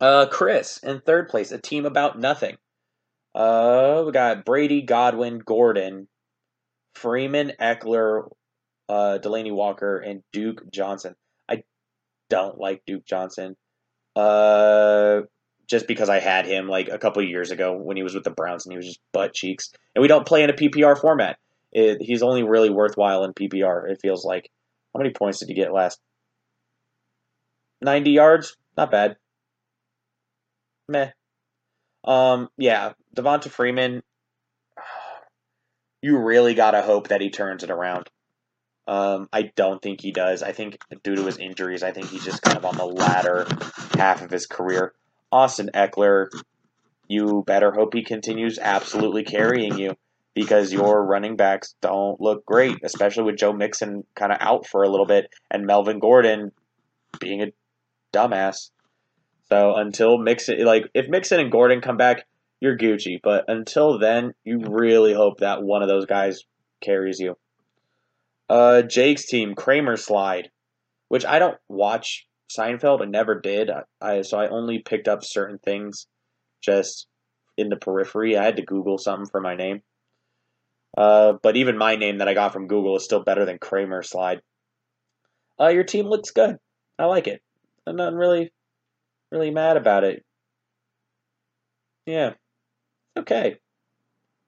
Uh, 0.00 0.26
Chris 0.26 0.78
in 0.78 1.00
third 1.00 1.28
place, 1.28 1.50
a 1.50 1.58
team 1.58 1.86
about 1.86 2.18
nothing. 2.18 2.56
Uh, 3.34 4.02
we 4.06 4.12
got 4.12 4.44
Brady, 4.44 4.82
Godwin, 4.82 5.38
Gordon, 5.38 6.08
Freeman, 6.94 7.52
Ekeler, 7.60 8.30
uh, 8.88 9.18
Delanie 9.20 9.52
Walker, 9.52 9.98
and 9.98 10.22
Duke 10.32 10.70
Johnson. 10.70 11.14
I 11.48 11.62
don't 12.28 12.58
like 12.58 12.82
Duke 12.86 13.06
Johnson. 13.06 13.56
Uh, 14.14 15.22
just 15.68 15.86
because 15.86 16.08
I 16.08 16.18
had 16.18 16.46
him 16.46 16.68
like 16.68 16.88
a 16.88 16.98
couple 16.98 17.22
years 17.22 17.50
ago 17.50 17.76
when 17.76 17.96
he 17.96 18.02
was 18.02 18.14
with 18.14 18.24
the 18.24 18.30
Browns 18.30 18.66
and 18.66 18.72
he 18.72 18.76
was 18.76 18.86
just 18.86 19.00
butt 19.12 19.34
cheeks. 19.34 19.70
And 19.94 20.02
we 20.02 20.08
don't 20.08 20.26
play 20.26 20.42
in 20.42 20.50
a 20.50 20.54
PPR 20.54 20.98
format 20.98 21.38
it, 21.72 22.00
he's 22.00 22.22
only 22.22 22.42
really 22.42 22.70
worthwhile 22.70 23.24
in 23.24 23.34
PPR. 23.34 23.90
It 23.90 24.00
feels 24.00 24.24
like. 24.24 24.50
How 24.94 24.98
many 24.98 25.10
points 25.10 25.38
did 25.38 25.48
he 25.48 25.54
get 25.54 25.72
last? 25.72 26.00
Ninety 27.80 28.12
yards, 28.12 28.56
not 28.76 28.90
bad. 28.90 29.16
Meh. 30.88 31.10
Um, 32.04 32.48
yeah, 32.56 32.92
Devonta 33.16 33.50
Freeman. 33.50 34.02
You 36.00 36.18
really 36.18 36.54
gotta 36.54 36.80
hope 36.80 37.08
that 37.08 37.20
he 37.20 37.28
turns 37.28 37.64
it 37.64 37.72
around. 37.72 38.08
Um, 38.86 39.28
I 39.32 39.50
don't 39.56 39.82
think 39.82 40.00
he 40.00 40.12
does. 40.12 40.44
I 40.44 40.52
think 40.52 40.78
due 41.02 41.16
to 41.16 41.24
his 41.24 41.38
injuries, 41.38 41.82
I 41.82 41.90
think 41.90 42.08
he's 42.08 42.24
just 42.24 42.40
kind 42.40 42.56
of 42.56 42.64
on 42.64 42.76
the 42.76 42.86
latter 42.86 43.48
half 43.94 44.22
of 44.22 44.30
his 44.30 44.46
career. 44.46 44.94
Austin 45.32 45.70
Ekeler, 45.74 46.28
you 47.08 47.42
better 47.44 47.72
hope 47.72 47.94
he 47.94 48.04
continues 48.04 48.60
absolutely 48.60 49.24
carrying 49.24 49.76
you 49.76 49.96
because 50.38 50.72
your 50.72 51.04
running 51.06 51.36
backs 51.36 51.74
don't 51.82 52.20
look 52.20 52.46
great, 52.46 52.76
especially 52.84 53.24
with 53.24 53.36
Joe 53.36 53.52
Mixon 53.52 54.04
kind 54.14 54.30
of 54.30 54.38
out 54.40 54.66
for 54.66 54.84
a 54.84 54.88
little 54.88 55.06
bit 55.06 55.26
and 55.50 55.66
Melvin 55.66 55.98
Gordon 55.98 56.52
being 57.18 57.42
a 57.42 57.46
dumbass. 58.14 58.70
So 59.48 59.74
until 59.74 60.18
Mixon, 60.18 60.64
like 60.64 60.84
if 60.94 61.08
Mixon 61.08 61.40
and 61.40 61.50
Gordon 61.50 61.80
come 61.80 61.96
back, 61.96 62.24
you're 62.60 62.78
Gucci. 62.78 63.18
But 63.22 63.46
until 63.48 63.98
then, 63.98 64.32
you 64.44 64.60
really 64.68 65.12
hope 65.12 65.40
that 65.40 65.62
one 65.62 65.82
of 65.82 65.88
those 65.88 66.06
guys 66.06 66.42
carries 66.80 67.18
you. 67.18 67.36
Uh, 68.48 68.82
Jake's 68.82 69.26
team, 69.26 69.54
Kramer 69.54 69.96
slide, 69.96 70.50
which 71.08 71.24
I 71.24 71.38
don't 71.38 71.58
watch 71.68 72.26
Seinfeld. 72.56 73.02
I 73.02 73.06
never 73.06 73.40
did. 73.40 73.70
I 74.00 74.22
so 74.22 74.38
I 74.38 74.48
only 74.48 74.78
picked 74.78 75.08
up 75.08 75.24
certain 75.24 75.58
things 75.58 76.06
just 76.62 77.08
in 77.56 77.68
the 77.68 77.76
periphery. 77.76 78.36
I 78.36 78.44
had 78.44 78.56
to 78.56 78.62
Google 78.64 78.98
something 78.98 79.28
for 79.30 79.40
my 79.40 79.56
name. 79.56 79.82
Uh, 80.98 81.34
but 81.44 81.56
even 81.56 81.78
my 81.78 81.94
name 81.94 82.18
that 82.18 82.26
I 82.26 82.34
got 82.34 82.52
from 82.52 82.66
Google 82.66 82.96
is 82.96 83.04
still 83.04 83.22
better 83.22 83.44
than 83.44 83.58
Kramer 83.58 84.02
Slide. 84.02 84.42
Uh, 85.60 85.68
your 85.68 85.84
team 85.84 86.06
looks 86.06 86.32
good. 86.32 86.58
I 86.98 87.04
like 87.04 87.28
it. 87.28 87.40
I'm 87.86 87.94
not 87.94 88.14
really, 88.14 88.52
really 89.30 89.52
mad 89.52 89.76
about 89.76 90.02
it. 90.02 90.24
Yeah, 92.04 92.32
okay. 93.16 93.58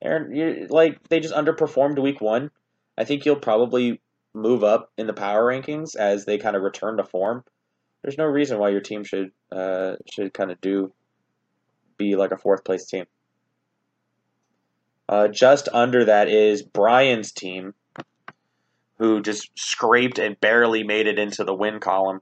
Aaron, 0.02 0.34
you 0.34 0.66
like 0.68 0.98
they 1.08 1.20
just 1.20 1.34
underperformed 1.34 2.02
week 2.02 2.20
one. 2.20 2.50
I 2.98 3.04
think 3.04 3.24
you'll 3.24 3.36
probably 3.36 4.00
move 4.34 4.64
up 4.64 4.90
in 4.98 5.06
the 5.06 5.12
power 5.12 5.44
rankings 5.44 5.94
as 5.94 6.24
they 6.24 6.38
kind 6.38 6.56
of 6.56 6.62
return 6.62 6.96
to 6.96 7.04
form. 7.04 7.44
There's 8.02 8.18
no 8.18 8.24
reason 8.24 8.58
why 8.58 8.70
your 8.70 8.80
team 8.80 9.04
should 9.04 9.30
uh, 9.52 9.94
should 10.12 10.34
kind 10.34 10.50
of 10.50 10.60
do 10.60 10.92
be 11.96 12.16
like 12.16 12.32
a 12.32 12.38
fourth 12.38 12.64
place 12.64 12.86
team. 12.86 13.04
Uh, 15.10 15.26
just 15.26 15.68
under 15.72 16.04
that 16.04 16.28
is 16.28 16.62
Brian's 16.62 17.32
team, 17.32 17.74
who 18.98 19.20
just 19.20 19.50
scraped 19.58 20.20
and 20.20 20.38
barely 20.40 20.84
made 20.84 21.08
it 21.08 21.18
into 21.18 21.42
the 21.42 21.52
win 21.52 21.80
column. 21.80 22.20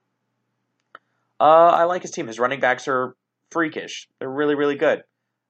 Uh, 1.38 1.68
I 1.68 1.84
like 1.84 2.00
his 2.00 2.12
team. 2.12 2.28
His 2.28 2.38
running 2.38 2.60
backs 2.60 2.88
are 2.88 3.14
freakish. 3.50 4.08
They're 4.18 4.30
really, 4.30 4.54
really 4.54 4.76
good. 4.76 5.02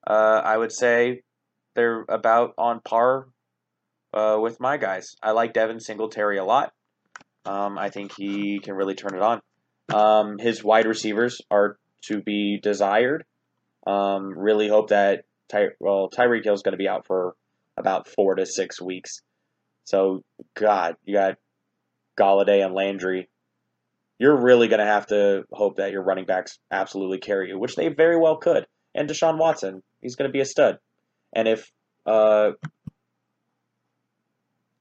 Uh, 0.05 0.43
I 0.45 0.57
would 0.57 0.73
say 0.73 1.23
they're 1.75 2.05
about 2.09 2.55
on 2.59 2.81
par 2.81 3.29
uh, 4.13 4.39
with 4.41 4.59
my 4.59 4.77
guys. 4.77 5.15
I 5.23 5.31
like 5.31 5.53
Devin 5.53 5.79
Singletary 5.79 6.39
a 6.39 6.45
lot. 6.45 6.73
Um, 7.45 7.79
I 7.79 7.91
think 7.91 8.15
he 8.17 8.59
can 8.59 8.75
really 8.75 8.97
turn 8.97 9.15
it 9.15 9.23
on. 9.23 9.41
Um, 9.95 10.39
his 10.39 10.65
wide 10.65 10.87
receivers 10.87 11.41
are 11.53 11.79
to 12.07 12.21
be 12.21 12.59
desired. 12.61 13.25
Um, 13.87 14.37
really 14.37 14.67
hope 14.67 14.89
that 14.89 15.25
Ty- 15.49 15.77
well 15.81 16.11
Tyreek 16.11 16.45
Hill's 16.45 16.63
going 16.63 16.73
to 16.73 16.79
be 16.79 16.89
out 16.89 17.07
for 17.07 17.35
about 17.77 18.09
four 18.09 18.35
to 18.35 18.47
six 18.47 18.81
weeks. 18.81 19.23
So 19.85 20.23
God, 20.55 20.97
you 21.05 21.15
got 21.15 21.37
Golladay 22.19 22.65
and 22.65 22.75
Landry. 22.75 23.29
You're 24.19 24.37
really 24.37 24.69
going 24.69 24.81
to 24.81 24.87
have 24.87 25.07
to 25.07 25.45
hope 25.53 25.77
that 25.77 25.93
your 25.93 26.03
running 26.03 26.25
backs 26.27 26.59
absolutely 26.71 27.19
carry 27.19 27.49
you, 27.49 27.59
which 27.59 27.77
they 27.77 27.89
very 27.89 28.19
well 28.19 28.37
could. 28.37 28.67
And 28.95 29.09
Deshaun 29.09 29.39
Watson, 29.39 29.83
he's 30.01 30.17
going 30.17 30.29
to 30.29 30.33
be 30.33 30.41
a 30.41 30.45
stud. 30.45 30.79
And 31.33 31.47
if 31.47 31.71
uh, 32.05 32.53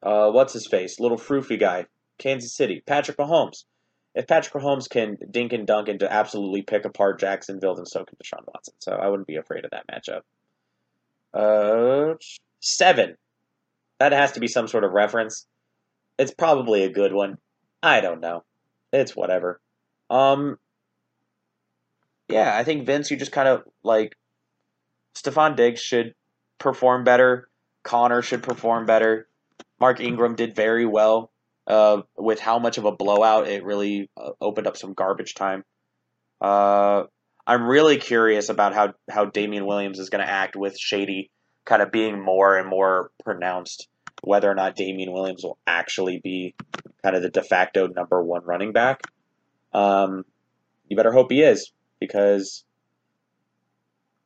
uh, 0.02 0.32
what's 0.32 0.54
his 0.54 0.68
face, 0.68 1.00
little 1.00 1.18
froofy 1.18 1.60
guy, 1.60 1.86
Kansas 2.18 2.56
City, 2.56 2.82
Patrick 2.86 3.18
Mahomes. 3.18 3.66
If 4.16 4.26
Patrick 4.26 4.64
Mahomes 4.64 4.90
can 4.90 5.18
dink 5.30 5.54
and 5.54 5.68
dunk 5.68 5.90
and 5.90 6.00
to 6.00 6.12
absolutely 6.12 6.64
pick 6.64 6.86
apart 6.86 7.20
Jacksonville, 7.20 7.76
then 7.76 7.86
so 7.86 8.04
can 8.04 8.18
Deshaun 8.18 8.44
Watson. 8.48 8.74
So 8.80 8.94
I 8.94 9.08
wouldn't 9.08 9.28
be 9.28 9.36
afraid 9.36 9.64
of 9.64 9.72
that 9.72 9.86
matchup. 9.88 10.22
Uh, 11.34 12.14
seven. 12.60 13.16
That 14.00 14.12
has 14.12 14.34
to 14.34 14.40
be 14.40 14.48
some 14.48 14.68
sort 14.68 14.84
of 14.84 14.92
reference. 14.92 15.48
It's 16.18 16.34
probably 16.34 16.84
a 16.84 16.90
good 16.90 17.14
one. 17.14 17.38
I 17.82 18.02
don't 18.02 18.22
know. 18.22 18.44
It's 18.94 19.16
whatever. 19.16 19.60
Um. 20.10 20.58
Yeah, 22.30 22.58
I 22.58 22.64
think 22.64 22.86
Vince, 22.86 23.10
you 23.10 23.16
just 23.16 23.32
kind 23.32 23.48
of 23.48 23.64
like 23.84 24.14
Stefon 25.16 25.56
Diggs 25.56 25.80
should 25.82 26.14
perform 26.60 27.04
better. 27.04 27.48
Connor 27.84 28.22
should 28.22 28.44
perform 28.44 28.86
better. 28.86 29.28
Mark 29.80 30.00
Ingram 30.02 30.36
did 30.36 30.56
very 30.56 30.86
well 30.86 31.32
uh, 31.68 32.02
with 32.18 32.40
how 32.40 32.60
much 32.60 32.78
of 32.78 32.86
a 32.86 32.92
blowout 32.92 33.48
it 33.48 33.64
really 33.64 34.10
uh, 34.18 34.32
opened 34.42 34.68
up 34.68 34.78
some 34.78 34.94
garbage 34.94 35.36
time. 35.36 35.64
Uh, 36.42 37.04
I'm 37.48 37.63
really 37.66 37.98
curious 37.98 38.50
about 38.50 38.74
how, 38.74 38.94
how 39.10 39.24
Damien 39.25 39.66
Williams 39.66 40.00
is 40.00 40.10
going 40.10 40.24
to 40.24 40.30
act 40.30 40.58
with 40.58 40.77
Shady 40.77 41.32
kind 41.63 41.82
of 41.82 41.94
being 41.94 42.22
more 42.22 42.58
and 42.58 42.68
more 42.70 43.12
pronounced, 43.24 43.88
whether 44.22 44.51
or 44.51 44.54
not 44.54 44.75
Damien 44.75 45.13
Williams 45.13 45.44
will 45.44 45.58
actually 45.66 46.20
be 46.22 46.56
kind 47.01 47.16
of 47.16 47.22
the 47.22 47.30
de 47.30 47.42
facto 47.42 47.88
number 47.88 48.22
one 48.22 48.44
running 48.44 48.74
back. 48.74 49.01
Um, 49.74 50.25
you 50.89 50.98
better 50.98 51.13
hope 51.13 51.32
he 51.32 51.42
is 51.42 51.72
because 52.01 52.66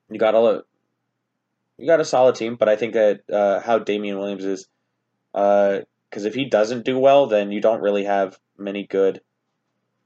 you 0.09 0.17
got 0.17 0.33
a 0.33 0.63
you 1.77 1.87
got 1.87 1.99
a 1.99 2.05
solid 2.05 2.35
team, 2.35 2.55
but 2.55 2.69
I 2.69 2.75
think 2.75 2.93
that 2.93 3.21
uh, 3.31 3.59
how 3.59 3.79
Damien 3.79 4.17
Williams 4.17 4.45
is 4.45 4.67
because 5.33 6.25
uh, 6.25 6.27
if 6.27 6.33
he 6.33 6.45
doesn't 6.45 6.85
do 6.85 6.97
well, 6.97 7.27
then 7.27 7.51
you 7.51 7.61
don't 7.61 7.81
really 7.81 8.03
have 8.03 8.37
many 8.57 8.85
good 8.85 9.21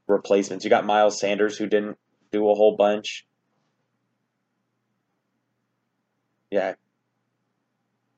replacements. 0.06 0.64
You 0.64 0.70
got 0.70 0.86
Miles 0.86 1.18
Sanders 1.18 1.56
who 1.56 1.66
didn't 1.66 1.98
do 2.32 2.48
a 2.50 2.54
whole 2.54 2.76
bunch. 2.76 3.26
Yeah, 6.50 6.74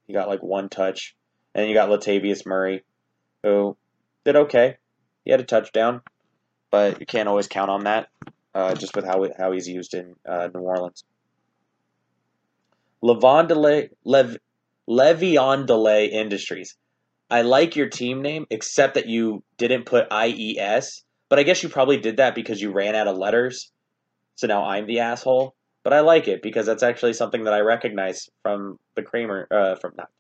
he 0.07 0.12
got 0.12 0.29
like 0.29 0.43
one 0.43 0.69
touch, 0.69 1.17
and 1.55 1.69
you 1.69 1.75
got 1.75 1.88
Latavius 1.88 2.47
Murray, 2.47 2.85
who 3.43 3.77
did 4.25 4.37
okay. 4.37 4.77
He 5.25 5.31
had 5.31 5.41
a 5.41 5.45
touchdown, 5.45 6.03
but 6.71 7.00
you 7.00 7.07
can't 7.07 7.29
always 7.29 7.49
count 7.49 7.71
on 7.71 7.85
that. 7.85 8.09
Uh, 8.55 8.75
just 8.75 8.97
with 8.97 9.05
how 9.05 9.25
how 9.37 9.53
he's 9.53 9.69
used 9.69 9.95
in 9.95 10.17
uh, 10.27 10.49
New 10.53 10.61
Orleans. 10.61 11.05
Levon 13.03 13.47
Delay, 13.47 13.91
Lev, 14.05 14.37
Le'Veon 14.88 15.67
Delay 15.67 16.07
Industries. 16.07 16.77
I 17.31 17.43
like 17.43 17.77
your 17.77 17.88
team 17.88 18.23
name, 18.23 18.47
except 18.50 18.95
that 18.95 19.07
you 19.07 19.45
didn't 19.59 19.85
put 19.85 20.09
IES. 20.11 21.05
But 21.29 21.38
I 21.38 21.43
guess 21.43 21.62
you 21.62 21.69
probably 21.69 21.99
did 21.99 22.17
that 22.17 22.35
because 22.35 22.61
you 22.61 22.73
ran 22.73 22.95
out 22.95 23.07
of 23.07 23.19
letters. 23.19 23.71
So 24.38 24.47
now 24.47 24.64
I'm 24.64 24.87
the 24.87 25.00
asshole. 25.00 25.54
But 25.83 25.92
I 25.92 26.00
like 26.00 26.28
it 26.28 26.42
because 26.42 26.66
that's 26.66 26.83
actually 26.83 27.12
something 27.12 27.45
that 27.45 27.54
I 27.54 27.61
recognize 27.61 28.28
from 28.42 28.78
the 28.95 29.02
Kramer, 29.02 29.49
uh, 29.50 29.75
from 29.76 29.95
not, 29.97 30.11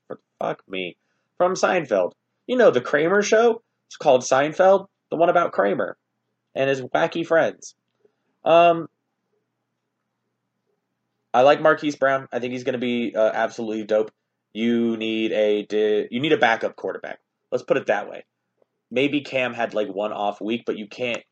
fuck 0.40 0.62
me, 0.68 0.96
from 1.36 1.54
Seinfeld. 1.54 2.12
You 2.46 2.56
know, 2.56 2.70
the 2.70 2.80
Kramer 2.80 3.22
show? 3.22 3.62
It's 3.86 3.96
called 3.96 4.22
Seinfeld, 4.22 4.86
the 5.10 5.16
one 5.16 5.28
about 5.28 5.52
Kramer 5.52 5.96
and 6.54 6.68
his 6.68 6.80
wacky 6.80 7.24
friends. 7.24 7.74
Um, 8.44 8.88
I 11.32 11.42
like 11.42 11.60
Marquise 11.60 11.96
Brown. 11.96 12.28
I 12.32 12.38
think 12.40 12.52
he's 12.52 12.64
going 12.64 12.74
to 12.74 12.78
be 12.78 13.14
uh, 13.14 13.30
absolutely 13.32 13.84
dope 13.84 14.10
you 14.52 14.96
need 14.96 15.30
a 15.32 16.08
you 16.10 16.20
need 16.20 16.32
a 16.32 16.38
backup 16.38 16.74
quarterback. 16.74 17.20
Let's 17.52 17.62
put 17.62 17.76
it 17.76 17.86
that 17.86 18.10
way. 18.10 18.24
Maybe 18.90 19.20
Cam 19.20 19.54
had 19.54 19.74
like 19.74 19.88
one 19.88 20.12
off 20.12 20.40
week, 20.40 20.64
but 20.66 20.78
you 20.78 20.88
can't. 20.88 21.22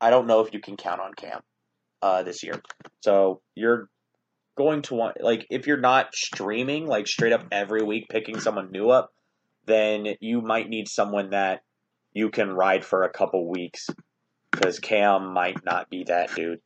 I 0.00 0.10
don't 0.10 0.26
know 0.26 0.40
if 0.40 0.52
you 0.52 0.60
can 0.60 0.76
count 0.76 1.00
on 1.00 1.14
Cam 1.14 1.40
uh, 2.02 2.22
this 2.22 2.42
year. 2.42 2.60
So 3.00 3.40
you're 3.54 3.88
going 4.56 4.82
to 4.82 4.94
want 4.94 5.20
like 5.20 5.46
if 5.50 5.66
you're 5.66 5.76
not 5.76 6.14
streaming 6.14 6.86
like 6.86 7.06
straight 7.06 7.32
up 7.32 7.46
every 7.52 7.82
week 7.82 8.06
picking 8.08 8.40
someone 8.40 8.70
new 8.70 8.90
up, 8.90 9.12
then 9.66 10.06
you 10.20 10.40
might 10.40 10.68
need 10.68 10.88
someone 10.88 11.30
that 11.30 11.60
you 12.12 12.30
can 12.30 12.50
ride 12.50 12.84
for 12.84 13.02
a 13.02 13.10
couple 13.10 13.48
weeks 13.48 13.88
because 14.50 14.78
Cam 14.78 15.32
might 15.32 15.64
not 15.64 15.90
be 15.90 16.04
that 16.04 16.34
dude. 16.34 16.60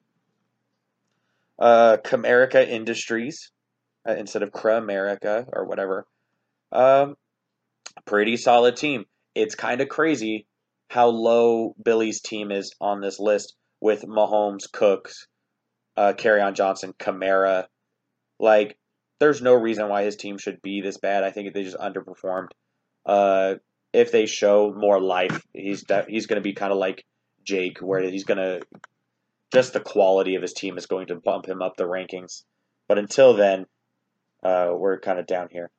Uh, 1.58 1.96
Comerica 2.02 2.66
Industries 2.66 3.50
uh, 4.08 4.12
instead 4.12 4.42
of 4.42 4.50
Kramerica 4.50 5.46
or 5.52 5.66
whatever. 5.66 6.06
Um, 6.72 7.16
pretty 8.06 8.36
solid 8.36 8.76
team. 8.76 9.04
It's 9.34 9.54
kind 9.54 9.80
of 9.80 9.88
crazy 9.88 10.46
how 10.88 11.08
low 11.08 11.74
Billy's 11.82 12.20
team 12.20 12.50
is 12.50 12.74
on 12.80 13.00
this 13.00 13.18
list 13.18 13.54
with 13.80 14.02
Mahomes, 14.02 14.70
Cooks, 14.70 15.26
uh, 15.96 16.14
on 16.24 16.54
Johnson, 16.54 16.94
Kamara. 16.98 17.66
Like, 18.38 18.78
there's 19.18 19.42
no 19.42 19.54
reason 19.54 19.88
why 19.88 20.04
his 20.04 20.16
team 20.16 20.38
should 20.38 20.62
be 20.62 20.80
this 20.80 20.96
bad. 20.96 21.24
I 21.24 21.30
think 21.30 21.52
they 21.52 21.64
just 21.64 21.76
underperformed. 21.76 22.50
Uh, 23.04 23.56
if 23.92 24.12
they 24.12 24.26
show 24.26 24.72
more 24.72 25.00
life, 25.00 25.46
he's 25.52 25.82
de- 25.82 26.06
he's 26.08 26.26
going 26.26 26.40
to 26.40 26.48
be 26.48 26.54
kind 26.54 26.72
of 26.72 26.78
like 26.78 27.04
Jake, 27.44 27.78
where 27.78 28.02
he's 28.02 28.24
going 28.24 28.38
to 28.38 28.60
just 29.52 29.72
the 29.72 29.80
quality 29.80 30.36
of 30.36 30.42
his 30.42 30.52
team 30.52 30.78
is 30.78 30.86
going 30.86 31.08
to 31.08 31.16
bump 31.16 31.46
him 31.46 31.60
up 31.60 31.76
the 31.76 31.84
rankings. 31.84 32.44
But 32.88 32.98
until 32.98 33.34
then, 33.34 33.66
uh, 34.42 34.72
we're 34.74 35.00
kind 35.00 35.18
of 35.18 35.26
down 35.26 35.48
here. 35.50 35.70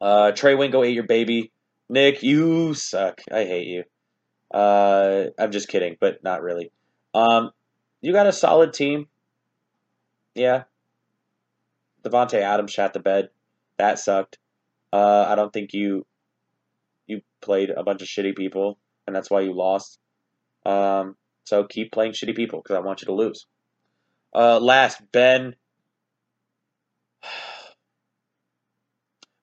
Uh, 0.00 0.32
Trey 0.32 0.54
Wingo 0.54 0.82
ate 0.82 0.94
your 0.94 1.06
baby. 1.06 1.52
Nick, 1.88 2.22
you 2.22 2.74
suck. 2.74 3.20
I 3.30 3.44
hate 3.44 3.66
you. 3.68 3.84
Uh, 4.50 5.26
I'm 5.38 5.52
just 5.52 5.68
kidding, 5.68 5.96
but 6.00 6.22
not 6.24 6.42
really. 6.42 6.72
Um, 7.14 7.50
you 8.00 8.12
got 8.12 8.26
a 8.26 8.32
solid 8.32 8.72
team. 8.72 9.06
Yeah. 10.34 10.64
Davante 12.02 12.34
Adams 12.34 12.72
shot 12.72 12.92
the 12.92 13.00
bed. 13.00 13.30
That 13.78 13.98
sucked. 13.98 14.38
Uh, 14.92 15.26
I 15.28 15.34
don't 15.34 15.52
think 15.52 15.72
you 15.72 16.06
you 17.06 17.22
played 17.40 17.70
a 17.70 17.82
bunch 17.82 18.02
of 18.02 18.08
shitty 18.08 18.36
people, 18.36 18.78
and 19.06 19.14
that's 19.14 19.30
why 19.30 19.40
you 19.40 19.54
lost. 19.54 19.98
Um, 20.66 21.16
so 21.44 21.64
keep 21.64 21.92
playing 21.92 22.12
shitty 22.12 22.36
people 22.36 22.60
because 22.62 22.76
I 22.76 22.80
want 22.80 23.00
you 23.02 23.06
to 23.06 23.14
lose. 23.14 23.46
Uh, 24.34 24.60
last, 24.60 25.00
Ben 25.12 25.54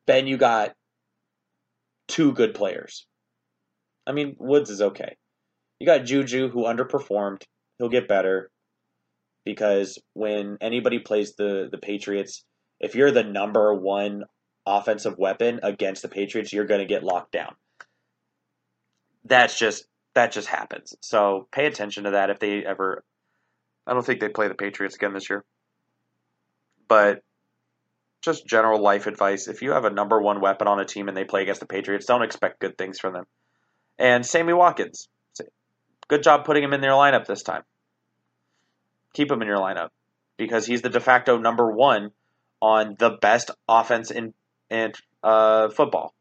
Ben, 0.05 0.27
you 0.27 0.37
got 0.37 0.75
two 2.07 2.31
good 2.33 2.53
players. 2.53 3.06
I 4.07 4.13
mean, 4.13 4.35
Woods 4.39 4.69
is 4.69 4.81
okay. 4.81 5.17
You 5.79 5.85
got 5.85 6.05
Juju, 6.05 6.49
who 6.49 6.63
underperformed. 6.63 7.43
He'll 7.77 7.89
get 7.89 8.07
better 8.07 8.49
because 9.45 9.99
when 10.13 10.57
anybody 10.61 10.99
plays 10.99 11.35
the, 11.35 11.67
the 11.71 11.77
Patriots, 11.77 12.43
if 12.79 12.95
you're 12.95 13.11
the 13.11 13.23
number 13.23 13.73
one 13.73 14.23
offensive 14.65 15.17
weapon 15.17 15.59
against 15.61 16.01
the 16.01 16.09
Patriots, 16.09 16.51
you're 16.51 16.65
going 16.65 16.79
to 16.79 16.85
get 16.85 17.03
locked 17.03 17.31
down. 17.31 17.55
That's 19.25 19.57
just 19.57 19.85
that 20.15 20.31
just 20.31 20.47
happens. 20.47 20.95
So 21.01 21.47
pay 21.51 21.67
attention 21.67 22.05
to 22.05 22.11
that 22.11 22.29
if 22.29 22.39
they 22.39 22.65
ever. 22.65 23.03
I 23.85 23.93
don't 23.93 24.05
think 24.05 24.19
they 24.19 24.29
play 24.29 24.47
the 24.47 24.55
Patriots 24.55 24.95
again 24.95 25.13
this 25.13 25.29
year, 25.29 25.45
but 26.87 27.21
just 28.21 28.47
general 28.47 28.81
life 28.81 29.07
advice. 29.07 29.47
If 29.47 29.61
you 29.61 29.71
have 29.71 29.85
a 29.85 29.89
number 29.89 30.19
one 30.19 30.41
weapon 30.41 30.67
on 30.67 30.79
a 30.79 30.85
team 30.85 31.07
and 31.07 31.15
they 31.15 31.23
play 31.23 31.43
against 31.43 31.61
the 31.61 31.67
Patriots, 31.67 32.05
don't 32.05 32.23
expect 32.23 32.59
good 32.59 32.77
things 32.77 32.99
from 32.99 33.13
them. 33.13 33.25
And 33.99 34.25
Sammy 34.25 34.53
Watkins, 34.53 35.09
good 36.07 36.23
job 36.23 36.45
putting 36.45 36.63
him 36.63 36.73
in 36.73 36.81
their 36.81 36.91
lineup 36.91 37.25
this 37.25 37.43
time. 37.43 37.63
Keep 39.13 39.31
him 39.31 39.41
in 39.41 39.47
your 39.47 39.57
lineup 39.57 39.89
because 40.37 40.65
he's 40.65 40.81
the 40.81 40.89
de 40.89 40.99
facto 40.99 41.37
number 41.37 41.71
one 41.71 42.11
on 42.61 42.95
the 42.99 43.11
best 43.21 43.51
offense 43.67 44.11
in 44.11 44.33
in 44.69 44.93
uh, 45.23 45.69
football. 45.69 46.13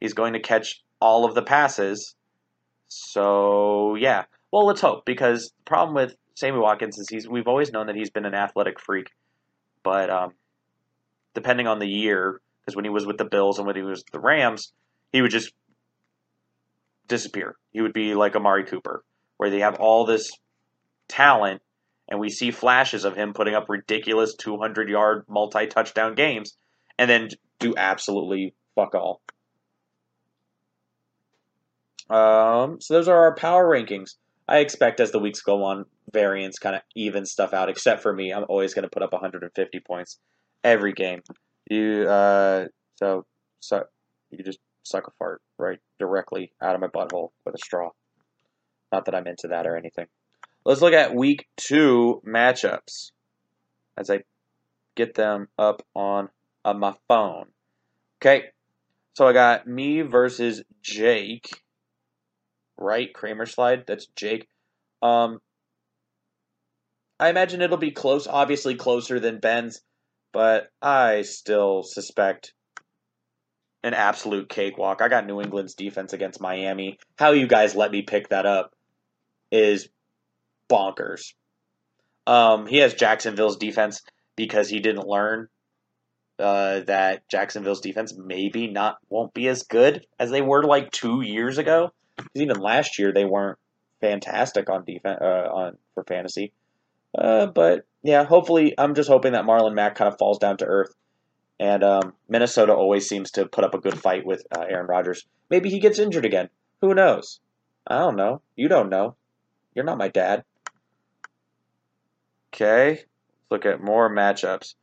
He's 0.00 0.14
going 0.14 0.32
to 0.32 0.40
catch 0.40 0.82
all 1.00 1.24
of 1.24 1.34
the 1.34 1.42
passes. 1.42 2.14
So 2.88 3.94
yeah, 3.94 4.24
well 4.50 4.66
let's 4.66 4.80
hope 4.80 5.04
because 5.04 5.52
the 5.58 5.64
problem 5.64 5.94
with 5.94 6.16
Sammy 6.34 6.58
Watkins 6.58 6.98
is 6.98 7.08
he's 7.08 7.28
we've 7.28 7.48
always 7.48 7.72
known 7.72 7.86
that 7.86 7.96
he's 7.96 8.10
been 8.10 8.26
an 8.26 8.34
athletic 8.34 8.80
freak, 8.80 9.10
but 9.82 10.10
um, 10.10 10.32
depending 11.34 11.66
on 11.66 11.78
the 11.78 11.88
year, 11.88 12.40
because 12.60 12.76
when 12.76 12.84
he 12.84 12.90
was 12.90 13.06
with 13.06 13.18
the 13.18 13.24
Bills 13.24 13.58
and 13.58 13.66
when 13.66 13.76
he 13.76 13.82
was 13.82 14.00
with 14.00 14.12
the 14.12 14.20
Rams, 14.20 14.72
he 15.12 15.22
would 15.22 15.30
just 15.30 15.52
disappear. 17.08 17.56
He 17.72 17.80
would 17.80 17.92
be 17.92 18.14
like 18.14 18.36
Amari 18.36 18.64
Cooper, 18.64 19.04
where 19.36 19.50
they 19.50 19.60
have 19.60 19.76
all 19.76 20.04
this 20.04 20.30
talent 21.08 21.62
and 22.08 22.20
we 22.20 22.30
see 22.30 22.50
flashes 22.50 23.04
of 23.04 23.16
him 23.16 23.32
putting 23.32 23.54
up 23.54 23.68
ridiculous 23.68 24.34
200 24.34 24.88
yard 24.88 25.24
multi 25.28 25.66
touchdown 25.66 26.14
games 26.14 26.56
and 26.98 27.10
then 27.10 27.28
do 27.58 27.74
absolutely 27.76 28.54
fuck 28.74 28.94
all. 28.94 29.20
Um, 32.08 32.80
so 32.80 32.94
those 32.94 33.08
are 33.08 33.16
our 33.16 33.34
power 33.34 33.68
rankings. 33.68 34.16
I 34.48 34.58
expect 34.58 35.00
as 35.00 35.10
the 35.10 35.18
weeks 35.18 35.40
go 35.40 35.64
on, 35.64 35.86
variance 36.12 36.58
kind 36.58 36.76
of 36.76 36.82
even 36.94 37.26
stuff 37.26 37.52
out. 37.52 37.68
Except 37.68 38.00
for 38.00 38.12
me, 38.12 38.32
I'm 38.32 38.44
always 38.48 38.74
going 38.74 38.84
to 38.84 38.88
put 38.88 39.02
up 39.02 39.12
150 39.12 39.80
points 39.80 40.18
every 40.62 40.92
game. 40.92 41.22
You 41.68 42.08
uh, 42.08 42.66
so 42.94 43.26
so 43.58 43.84
you 44.30 44.44
just 44.44 44.60
suck 44.86 45.08
a 45.08 45.10
fart 45.18 45.42
right 45.58 45.78
directly 45.98 46.52
out 46.62 46.74
of 46.74 46.80
my 46.80 46.88
butthole 46.88 47.30
with 47.44 47.54
a 47.54 47.58
straw. 47.58 47.90
Not 48.92 49.04
that 49.06 49.14
I'm 49.14 49.26
into 49.26 49.48
that 49.48 49.66
or 49.66 49.76
anything. 49.76 50.06
Let's 50.64 50.80
look 50.80 50.94
at 50.94 51.14
week 51.14 51.46
two 51.56 52.22
matchups 52.26 53.12
as 53.96 54.10
I 54.10 54.20
get 54.94 55.14
them 55.14 55.48
up 55.58 55.82
on, 55.94 56.28
on 56.64 56.78
my 56.78 56.94
phone. 57.08 57.46
Okay, 58.20 58.46
so 59.14 59.26
I 59.26 59.32
got 59.32 59.66
me 59.66 60.02
versus 60.02 60.62
Jake. 60.82 61.48
Right, 62.78 63.12
Kramer 63.12 63.46
slide. 63.46 63.84
That's 63.86 64.06
Jake. 64.16 64.48
Um, 65.02 65.38
I 67.18 67.30
imagine 67.30 67.62
it'll 67.62 67.76
be 67.76 67.92
close. 67.92 68.26
Obviously, 68.26 68.74
closer 68.74 69.20
than 69.20 69.38
Ben's, 69.38 69.80
but 70.32 70.68
I 70.82 71.22
still 71.22 71.82
suspect 71.82 72.52
an 73.86 73.94
absolute 73.94 74.48
cakewalk. 74.48 75.00
I 75.00 75.08
got 75.08 75.26
New 75.26 75.40
England's 75.40 75.74
defense 75.74 76.12
against 76.12 76.40
Miami. 76.40 76.98
How 77.16 77.30
you 77.30 77.46
guys 77.46 77.76
let 77.76 77.92
me 77.92 78.02
pick 78.02 78.30
that 78.30 78.44
up 78.44 78.74
is 79.52 79.88
bonkers. 80.68 81.34
Um, 82.26 82.66
he 82.66 82.78
has 82.78 82.94
Jacksonville's 82.94 83.58
defense 83.58 84.02
because 84.34 84.68
he 84.68 84.80
didn't 84.80 85.06
learn 85.06 85.46
uh, 86.40 86.80
that 86.80 87.28
Jacksonville's 87.28 87.80
defense 87.80 88.12
maybe 88.16 88.66
not 88.66 88.96
won't 89.08 89.32
be 89.32 89.46
as 89.46 89.62
good 89.62 90.04
as 90.18 90.32
they 90.32 90.42
were 90.42 90.64
like 90.64 90.90
two 90.90 91.22
years 91.22 91.56
ago. 91.56 91.92
Even 92.34 92.58
last 92.58 92.98
year 92.98 93.12
they 93.12 93.24
weren't 93.24 93.58
fantastic 94.00 94.68
on 94.68 94.84
defense 94.84 95.18
uh, 95.22 95.24
on 95.24 95.78
for 95.94 96.02
fantasy. 96.02 96.52
Uh, 97.16 97.46
but 97.46 97.86
yeah, 98.02 98.24
hopefully 98.24 98.74
I'm 98.76 98.96
just 98.96 99.08
hoping 99.08 99.32
that 99.32 99.44
Marlon 99.44 99.74
Mack 99.74 99.94
kind 99.94 100.12
of 100.12 100.18
falls 100.18 100.38
down 100.38 100.56
to 100.56 100.66
earth. 100.66 100.92
And 101.58 101.82
um, 101.82 102.12
Minnesota 102.28 102.74
always 102.74 103.08
seems 103.08 103.30
to 103.32 103.46
put 103.46 103.64
up 103.64 103.74
a 103.74 103.80
good 103.80 103.98
fight 103.98 104.26
with 104.26 104.46
uh, 104.56 104.64
Aaron 104.68 104.86
Rodgers. 104.86 105.26
Maybe 105.48 105.70
he 105.70 105.78
gets 105.78 105.98
injured 105.98 106.26
again. 106.26 106.50
Who 106.82 106.94
knows? 106.94 107.40
I 107.86 107.98
don't 107.98 108.16
know. 108.16 108.42
You 108.56 108.68
don't 108.68 108.90
know. 108.90 109.16
You're 109.74 109.84
not 109.84 109.98
my 109.98 110.08
dad. 110.08 110.44
Okay, 112.52 112.88
let's 112.88 113.04
look 113.50 113.66
at 113.66 113.82
more 113.82 114.10
matchups. 114.10 114.74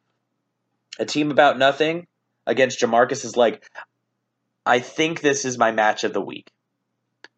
A 0.99 1.05
team 1.05 1.31
about 1.31 1.57
nothing 1.57 2.07
against 2.45 2.79
Jamarcus 2.79 3.25
is 3.25 3.35
like, 3.35 3.69
I 4.65 4.79
think 4.79 5.21
this 5.21 5.45
is 5.45 5.57
my 5.57 5.71
match 5.71 6.03
of 6.03 6.13
the 6.13 6.21
week. 6.21 6.51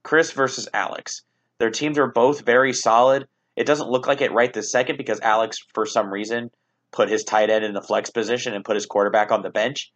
Chris 0.04 0.32
versus 0.32 0.68
Alex. 0.74 1.24
Their 1.58 1.72
teams 1.72 1.98
are 1.98 2.12
both 2.12 2.42
very 2.42 2.74
solid. 2.74 3.28
It 3.56 3.66
doesn't 3.66 3.90
look 3.90 4.08
like 4.08 4.22
it 4.22 4.34
right 4.34 4.54
this 4.54 4.72
second 4.72 4.98
because 4.98 5.22
Alex, 5.22 5.58
for 5.74 5.86
some 5.86 6.12
reason, 6.12 6.52
put 6.96 7.10
his 7.10 7.24
tight 7.24 7.50
end 7.50 7.66
in 7.66 7.74
the 7.74 7.82
flex 7.82 8.10
position 8.10 8.54
and 8.54 8.66
put 8.66 8.76
his 8.76 8.86
quarterback 8.86 9.32
on 9.32 9.42
the 9.42 9.50
bench. 9.50 9.92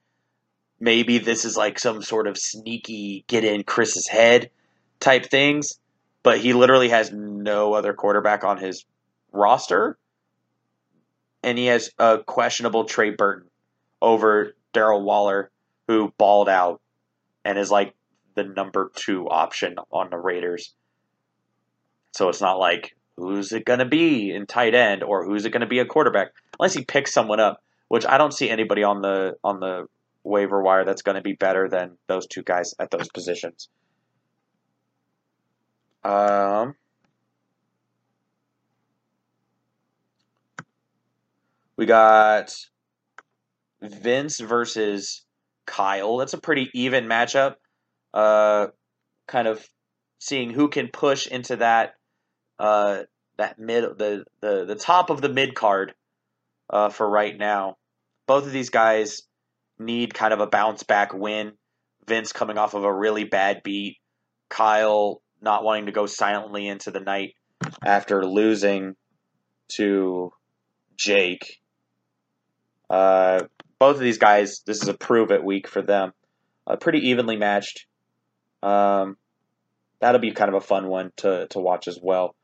Maybe 0.80 1.18
this 1.18 1.46
is 1.46 1.58
like 1.58 1.80
some 1.80 2.02
sort 2.02 2.28
of 2.28 2.38
sneaky 2.38 3.24
get 3.28 3.44
in 3.44 3.64
Chris's 3.64 4.08
head 4.08 4.52
type 5.00 5.26
things, 5.26 5.80
but 6.24 6.40
he 6.40 6.54
literally 6.54 6.90
has 6.90 7.12
no 7.12 7.74
other 7.74 7.94
quarterback 7.94 8.44
on 8.44 8.58
his 8.58 8.86
roster 9.32 9.98
and 11.44 11.58
he 11.58 11.68
has 11.68 11.90
a 11.98 12.20
questionable 12.20 12.86
Trey 12.86 13.12
Burton 13.12 13.50
over 14.02 14.54
Daryl 14.74 15.04
Waller, 15.04 15.52
who 15.88 16.14
balled 16.18 16.50
out 16.50 16.82
and 17.46 17.58
is 17.58 17.72
like 17.72 17.96
the 18.36 18.44
number 18.44 18.92
two 18.96 19.28
option 19.30 19.76
on 19.92 20.10
the 20.10 20.18
Raiders. 20.18 20.74
So 22.14 22.30
it's 22.30 22.42
not 22.42 22.60
like 22.60 22.96
who's 23.20 23.52
it 23.52 23.66
going 23.66 23.80
to 23.80 23.86
be 23.86 24.32
in 24.32 24.46
tight 24.46 24.74
end 24.74 25.04
or 25.04 25.26
who's 25.26 25.46
it 25.46 25.52
going 25.52 25.62
to 25.62 25.68
be 25.68 25.80
a 25.80 25.86
quarterback 25.86 26.34
unless 26.60 26.74
he 26.74 26.84
picks 26.84 27.14
someone 27.14 27.40
up, 27.40 27.62
which 27.88 28.06
I 28.06 28.18
don't 28.18 28.34
see 28.34 28.50
anybody 28.50 28.84
on 28.84 29.02
the 29.02 29.36
on 29.44 29.60
the 29.60 29.88
waiver 30.24 30.62
wire 30.62 30.86
that's 30.86 31.02
going 31.02 31.16
to 31.16 31.22
be 31.22 31.34
better 31.34 31.70
than 31.70 31.98
those 32.08 32.28
two 32.28 32.44
guys 32.44 32.74
at 32.80 32.92
those 32.92 33.10
positions. 33.10 33.70
Um, 36.04 36.76
We 41.80 41.86
got 41.86 42.54
Vince 43.82 44.42
versus 44.42 45.24
Kyle. 45.66 46.18
That's 46.18 46.34
a 46.34 46.38
pretty 46.38 46.70
even 46.74 47.06
matchup. 47.06 47.56
Uh, 48.14 48.68
kind 49.28 49.48
of 49.48 49.66
seeing 50.20 50.50
who 50.50 50.68
can 50.68 50.90
push 50.90 51.26
into 51.26 51.56
that 51.56 51.94
uh, 52.60 53.04
that 53.38 53.58
mid 53.58 53.98
the, 53.98 54.26
the 54.42 54.66
the 54.66 54.76
top 54.76 55.10
of 55.10 55.22
the 55.22 55.30
mid 55.30 55.56
card 55.56 55.94
uh, 56.70 56.90
for 56.90 57.10
right 57.10 57.38
now. 57.38 57.78
Both 58.28 58.46
of 58.46 58.52
these 58.52 58.70
guys 58.70 59.24
need 59.80 60.14
kind 60.14 60.34
of 60.34 60.42
a 60.42 60.48
bounce 60.48 60.84
back 60.84 61.14
win. 61.14 61.54
Vince 62.06 62.34
coming 62.34 62.58
off 62.58 62.74
of 62.74 62.84
a 62.84 62.94
really 62.94 63.24
bad 63.24 63.64
beat. 63.64 63.98
Kyle 64.50 65.22
not 65.42 65.64
wanting 65.64 65.86
to 65.86 65.92
go 65.92 66.06
silently 66.06 66.68
into 66.68 66.92
the 66.92 67.00
night 67.00 67.34
after 67.86 68.26
losing 68.26 68.96
to 69.70 70.32
Jake. 70.98 71.60
Uh, 72.90 73.44
both 73.78 73.96
of 73.96 74.02
these 74.02 74.18
guys, 74.18 74.62
this 74.66 74.82
is 74.82 74.88
a 74.88 74.94
prove 74.94 75.32
it 75.32 75.44
week 75.44 75.68
for 75.68 75.82
them. 75.82 76.12
Uh, 76.68 76.76
pretty 76.76 77.10
evenly 77.10 77.38
matched. 77.38 77.86
Um, 78.62 79.16
that'll 80.02 80.20
be 80.20 80.32
kind 80.32 80.50
of 80.50 80.56
a 80.56 80.66
fun 80.66 80.88
one 80.88 81.12
to, 81.18 81.48
to 81.52 81.60
watch 81.60 81.88
as 81.88 82.00
well. 82.02 82.36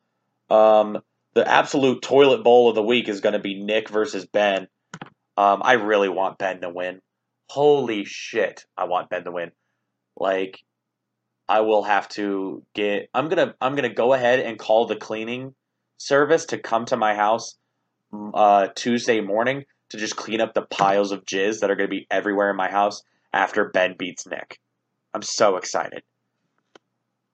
Um, 0.50 1.00
the 1.34 1.48
absolute 1.48 2.02
toilet 2.02 2.44
bowl 2.44 2.70
of 2.70 2.76
the 2.76 2.84
week 2.84 3.10
is 3.10 3.22
going 3.22 3.34
to 3.34 3.40
be 3.40 3.62
Nick 3.62 3.90
versus 3.90 4.26
Ben. 4.26 4.68
Um, 5.38 5.62
I 5.64 5.74
really 5.74 6.10
want 6.10 6.38
Ben 6.38 6.62
to 6.62 6.70
win. 6.70 7.02
Holy 7.50 8.06
shit, 8.06 8.66
I 8.78 8.86
want 8.86 9.10
Ben 9.10 9.24
to 9.26 9.32
win. 9.32 9.52
Like, 10.18 10.64
I 11.48 11.62
will 11.62 11.84
have 11.84 12.08
to 12.10 12.64
get. 12.74 13.10
I'm 13.14 13.30
gonna. 13.30 13.54
I'm 13.62 13.76
gonna 13.76 13.94
go 13.94 14.14
ahead 14.14 14.40
and 14.40 14.58
call 14.58 14.88
the 14.88 14.96
cleaning 14.96 15.54
service 15.98 16.46
to 16.48 16.58
come 16.58 16.86
to 16.86 16.98
my 16.98 17.16
house 17.16 17.56
uh, 18.34 18.68
Tuesday 18.76 19.22
morning 19.22 19.66
to 19.90 19.98
just 19.98 20.16
clean 20.16 20.42
up 20.42 20.54
the 20.54 20.62
piles 20.62 21.12
of 21.12 21.26
jizz 21.26 21.60
that 21.60 21.70
are 21.70 21.76
going 21.76 21.90
to 21.90 21.96
be 21.96 22.08
everywhere 22.10 22.50
in 22.50 22.56
my 22.56 22.70
house 22.70 23.04
after 23.34 23.70
Ben 23.70 23.96
beats 23.98 24.26
Nick. 24.26 24.60
I'm 25.14 25.22
so 25.22 25.58
excited. 25.58 26.04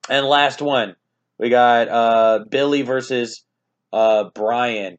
And 0.08 0.26
last 0.26 0.60
one, 0.60 0.96
we 1.42 1.50
got 1.50 1.88
uh, 1.88 2.44
Billy 2.48 2.82
versus 2.82 3.44
uh, 3.92 4.30
Brian. 4.32 4.96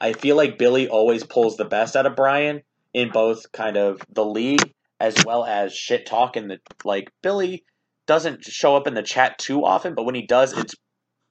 I 0.00 0.12
feel 0.12 0.36
like 0.36 0.58
Billy 0.58 0.88
always 0.88 1.22
pulls 1.22 1.56
the 1.56 1.64
best 1.64 1.94
out 1.94 2.04
of 2.04 2.16
Brian 2.16 2.62
in 2.92 3.10
both 3.12 3.52
kind 3.52 3.76
of 3.76 4.02
the 4.12 4.24
league 4.24 4.74
as 4.98 5.14
well 5.24 5.44
as 5.44 5.72
shit 5.72 6.04
talk 6.04 6.34
and 6.34 6.58
like 6.84 7.12
Billy 7.22 7.64
doesn't 8.06 8.42
show 8.42 8.74
up 8.74 8.88
in 8.88 8.94
the 8.94 9.04
chat 9.04 9.38
too 9.38 9.64
often, 9.64 9.94
but 9.94 10.04
when 10.04 10.16
he 10.16 10.26
does, 10.26 10.52
it's 10.58 10.74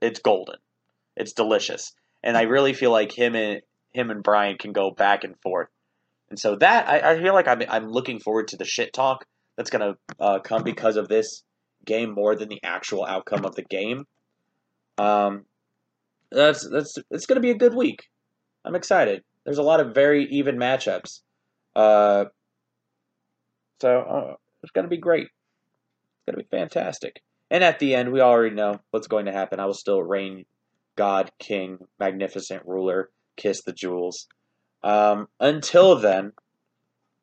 it's 0.01 0.21
golden. 0.21 0.55
It's 1.17 1.33
delicious. 1.33 1.91
And 2.23 2.37
I 2.37 2.43
really 2.43 2.73
feel 2.73 2.91
like 2.91 3.11
him 3.11 3.35
and 3.35 3.61
him 3.91 4.11
and 4.11 4.23
Brian 4.23 4.57
can 4.57 4.71
go 4.71 4.91
back 4.91 5.25
and 5.25 5.35
forth. 5.41 5.67
And 6.29 6.39
so 6.39 6.55
that 6.55 6.87
I, 6.87 7.11
I 7.11 7.21
feel 7.21 7.33
like 7.33 7.49
I'm 7.49 7.63
I'm 7.67 7.89
looking 7.89 8.21
forward 8.21 8.47
to 8.49 8.57
the 8.57 8.65
shit 8.65 8.93
talk 8.93 9.25
that's 9.57 9.69
gonna 9.69 9.95
uh, 10.21 10.39
come 10.39 10.63
because 10.63 10.95
of 10.95 11.09
this 11.09 11.43
game 11.85 12.13
more 12.13 12.37
than 12.37 12.47
the 12.47 12.63
actual 12.63 13.05
outcome 13.05 13.43
of 13.43 13.55
the 13.55 13.63
game. 13.63 14.05
Um, 14.97 15.45
that's 16.31 16.67
that's 16.69 16.97
it's 17.11 17.25
gonna 17.25 17.41
be 17.41 17.51
a 17.51 17.57
good 17.57 17.75
week. 17.75 18.07
I'm 18.65 18.75
excited. 18.75 19.23
There's 19.45 19.57
a 19.57 19.63
lot 19.63 19.79
of 19.79 19.93
very 19.93 20.25
even 20.25 20.57
matchups. 20.57 21.21
Uh, 21.75 22.25
so 23.81 23.99
uh, 23.99 24.35
it's 24.61 24.71
gonna 24.71 24.87
be 24.87 24.97
great. 24.97 25.27
It's 25.27 26.25
gonna 26.27 26.37
be 26.37 26.57
fantastic. 26.57 27.21
And 27.51 27.63
at 27.63 27.79
the 27.79 27.93
end, 27.93 28.11
we 28.11 28.21
already 28.21 28.55
know 28.55 28.79
what's 28.91 29.07
going 29.07 29.25
to 29.25 29.31
happen. 29.31 29.59
I 29.59 29.65
will 29.65 29.73
still 29.75 30.01
reign 30.01 30.45
God, 30.95 31.31
King, 31.39 31.77
magnificent 31.99 32.63
ruler, 32.65 33.09
kiss 33.35 33.61
the 33.61 33.73
jewels. 33.73 34.27
Um, 34.83 35.27
until 35.39 35.99
then, 35.99 36.31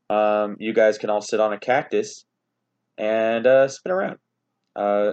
um, 0.08 0.56
you 0.58 0.72
guys 0.72 0.98
can 0.98 1.10
all 1.10 1.20
sit 1.20 1.40
on 1.40 1.52
a 1.52 1.58
cactus 1.58 2.24
and 2.96 3.46
uh, 3.46 3.68
spin 3.68 3.92
around. 3.92 4.18
Uh, 4.76 5.12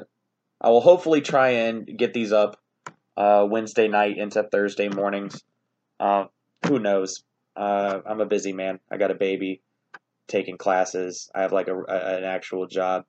I 0.60 0.70
will 0.70 0.82
hopefully 0.82 1.22
try 1.22 1.50
and 1.50 1.86
get 1.86 2.14
these 2.14 2.32
up 2.32 2.60
uh, 3.16 3.46
Wednesday 3.50 3.88
night 3.88 4.18
into 4.18 4.44
Thursday 4.44 4.90
mornings. 4.90 5.44
Uh, 6.00 6.26
who 6.68 6.80
knows? 6.80 7.24
Uh, 7.56 8.00
I'm 8.06 8.22
a 8.22 8.26
busy 8.26 8.54
man. 8.54 8.80
I 8.92 8.98
got 8.98 9.12
a 9.12 9.16
baby, 9.16 9.62
taking 10.28 10.58
classes. 10.58 11.30
I 11.34 11.42
have 11.42 11.52
like 11.52 11.68
a, 11.68 11.76
a 11.76 12.18
an 12.18 12.24
actual 12.24 12.68
job. 12.68 13.06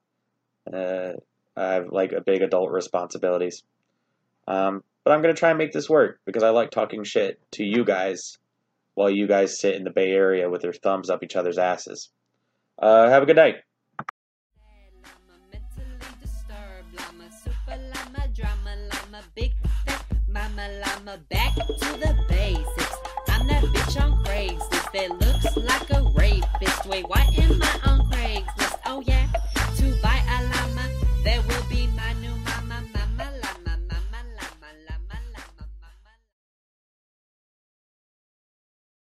Uh, 0.72 1.12
I 1.56 1.72
have 1.74 1.88
like 1.90 2.12
a 2.12 2.20
big 2.20 2.42
adult 2.42 2.70
responsibilities. 2.70 3.62
Um, 4.46 4.82
But 5.04 5.12
I'm 5.12 5.22
to 5.22 5.34
try 5.34 5.50
and 5.50 5.58
make 5.58 5.72
this 5.72 5.88
work 5.88 6.20
because 6.26 6.42
I 6.42 6.50
like 6.50 6.70
talking 6.70 7.04
shit 7.04 7.40
to 7.52 7.64
you 7.64 7.84
guys 7.84 8.38
while 8.94 9.11
you 9.11 9.26
guys 9.26 9.58
sit 9.58 9.74
in 9.74 9.84
the 9.84 9.90
Bay 9.90 10.11
Area 10.11 10.50
with 10.50 10.64
your 10.64 10.72
thumbs 10.72 11.08
up 11.08 11.22
each 11.22 11.37
other's 11.37 11.58
asses. 11.58 12.11
Uh, 12.78 13.08
have 13.08 13.22
a 13.22 13.26
good 13.26 13.37
night. 13.37 13.56
I'ma 21.08 21.16
back 21.30 21.54
to 21.54 21.64
the 21.64 22.14
basics. 22.28 22.96
I'm 23.28 23.46
that 23.46 23.64
bitch 23.64 23.98
on 23.98 24.22
Craigslist 24.24 24.92
that 24.92 25.10
looks 25.10 25.56
like 25.56 25.90
a 25.90 26.02
rapist. 26.12 26.86
Wait, 26.86 27.08
why 27.08 27.26
am 27.38 27.62
I 27.62 27.80
on 27.86 28.07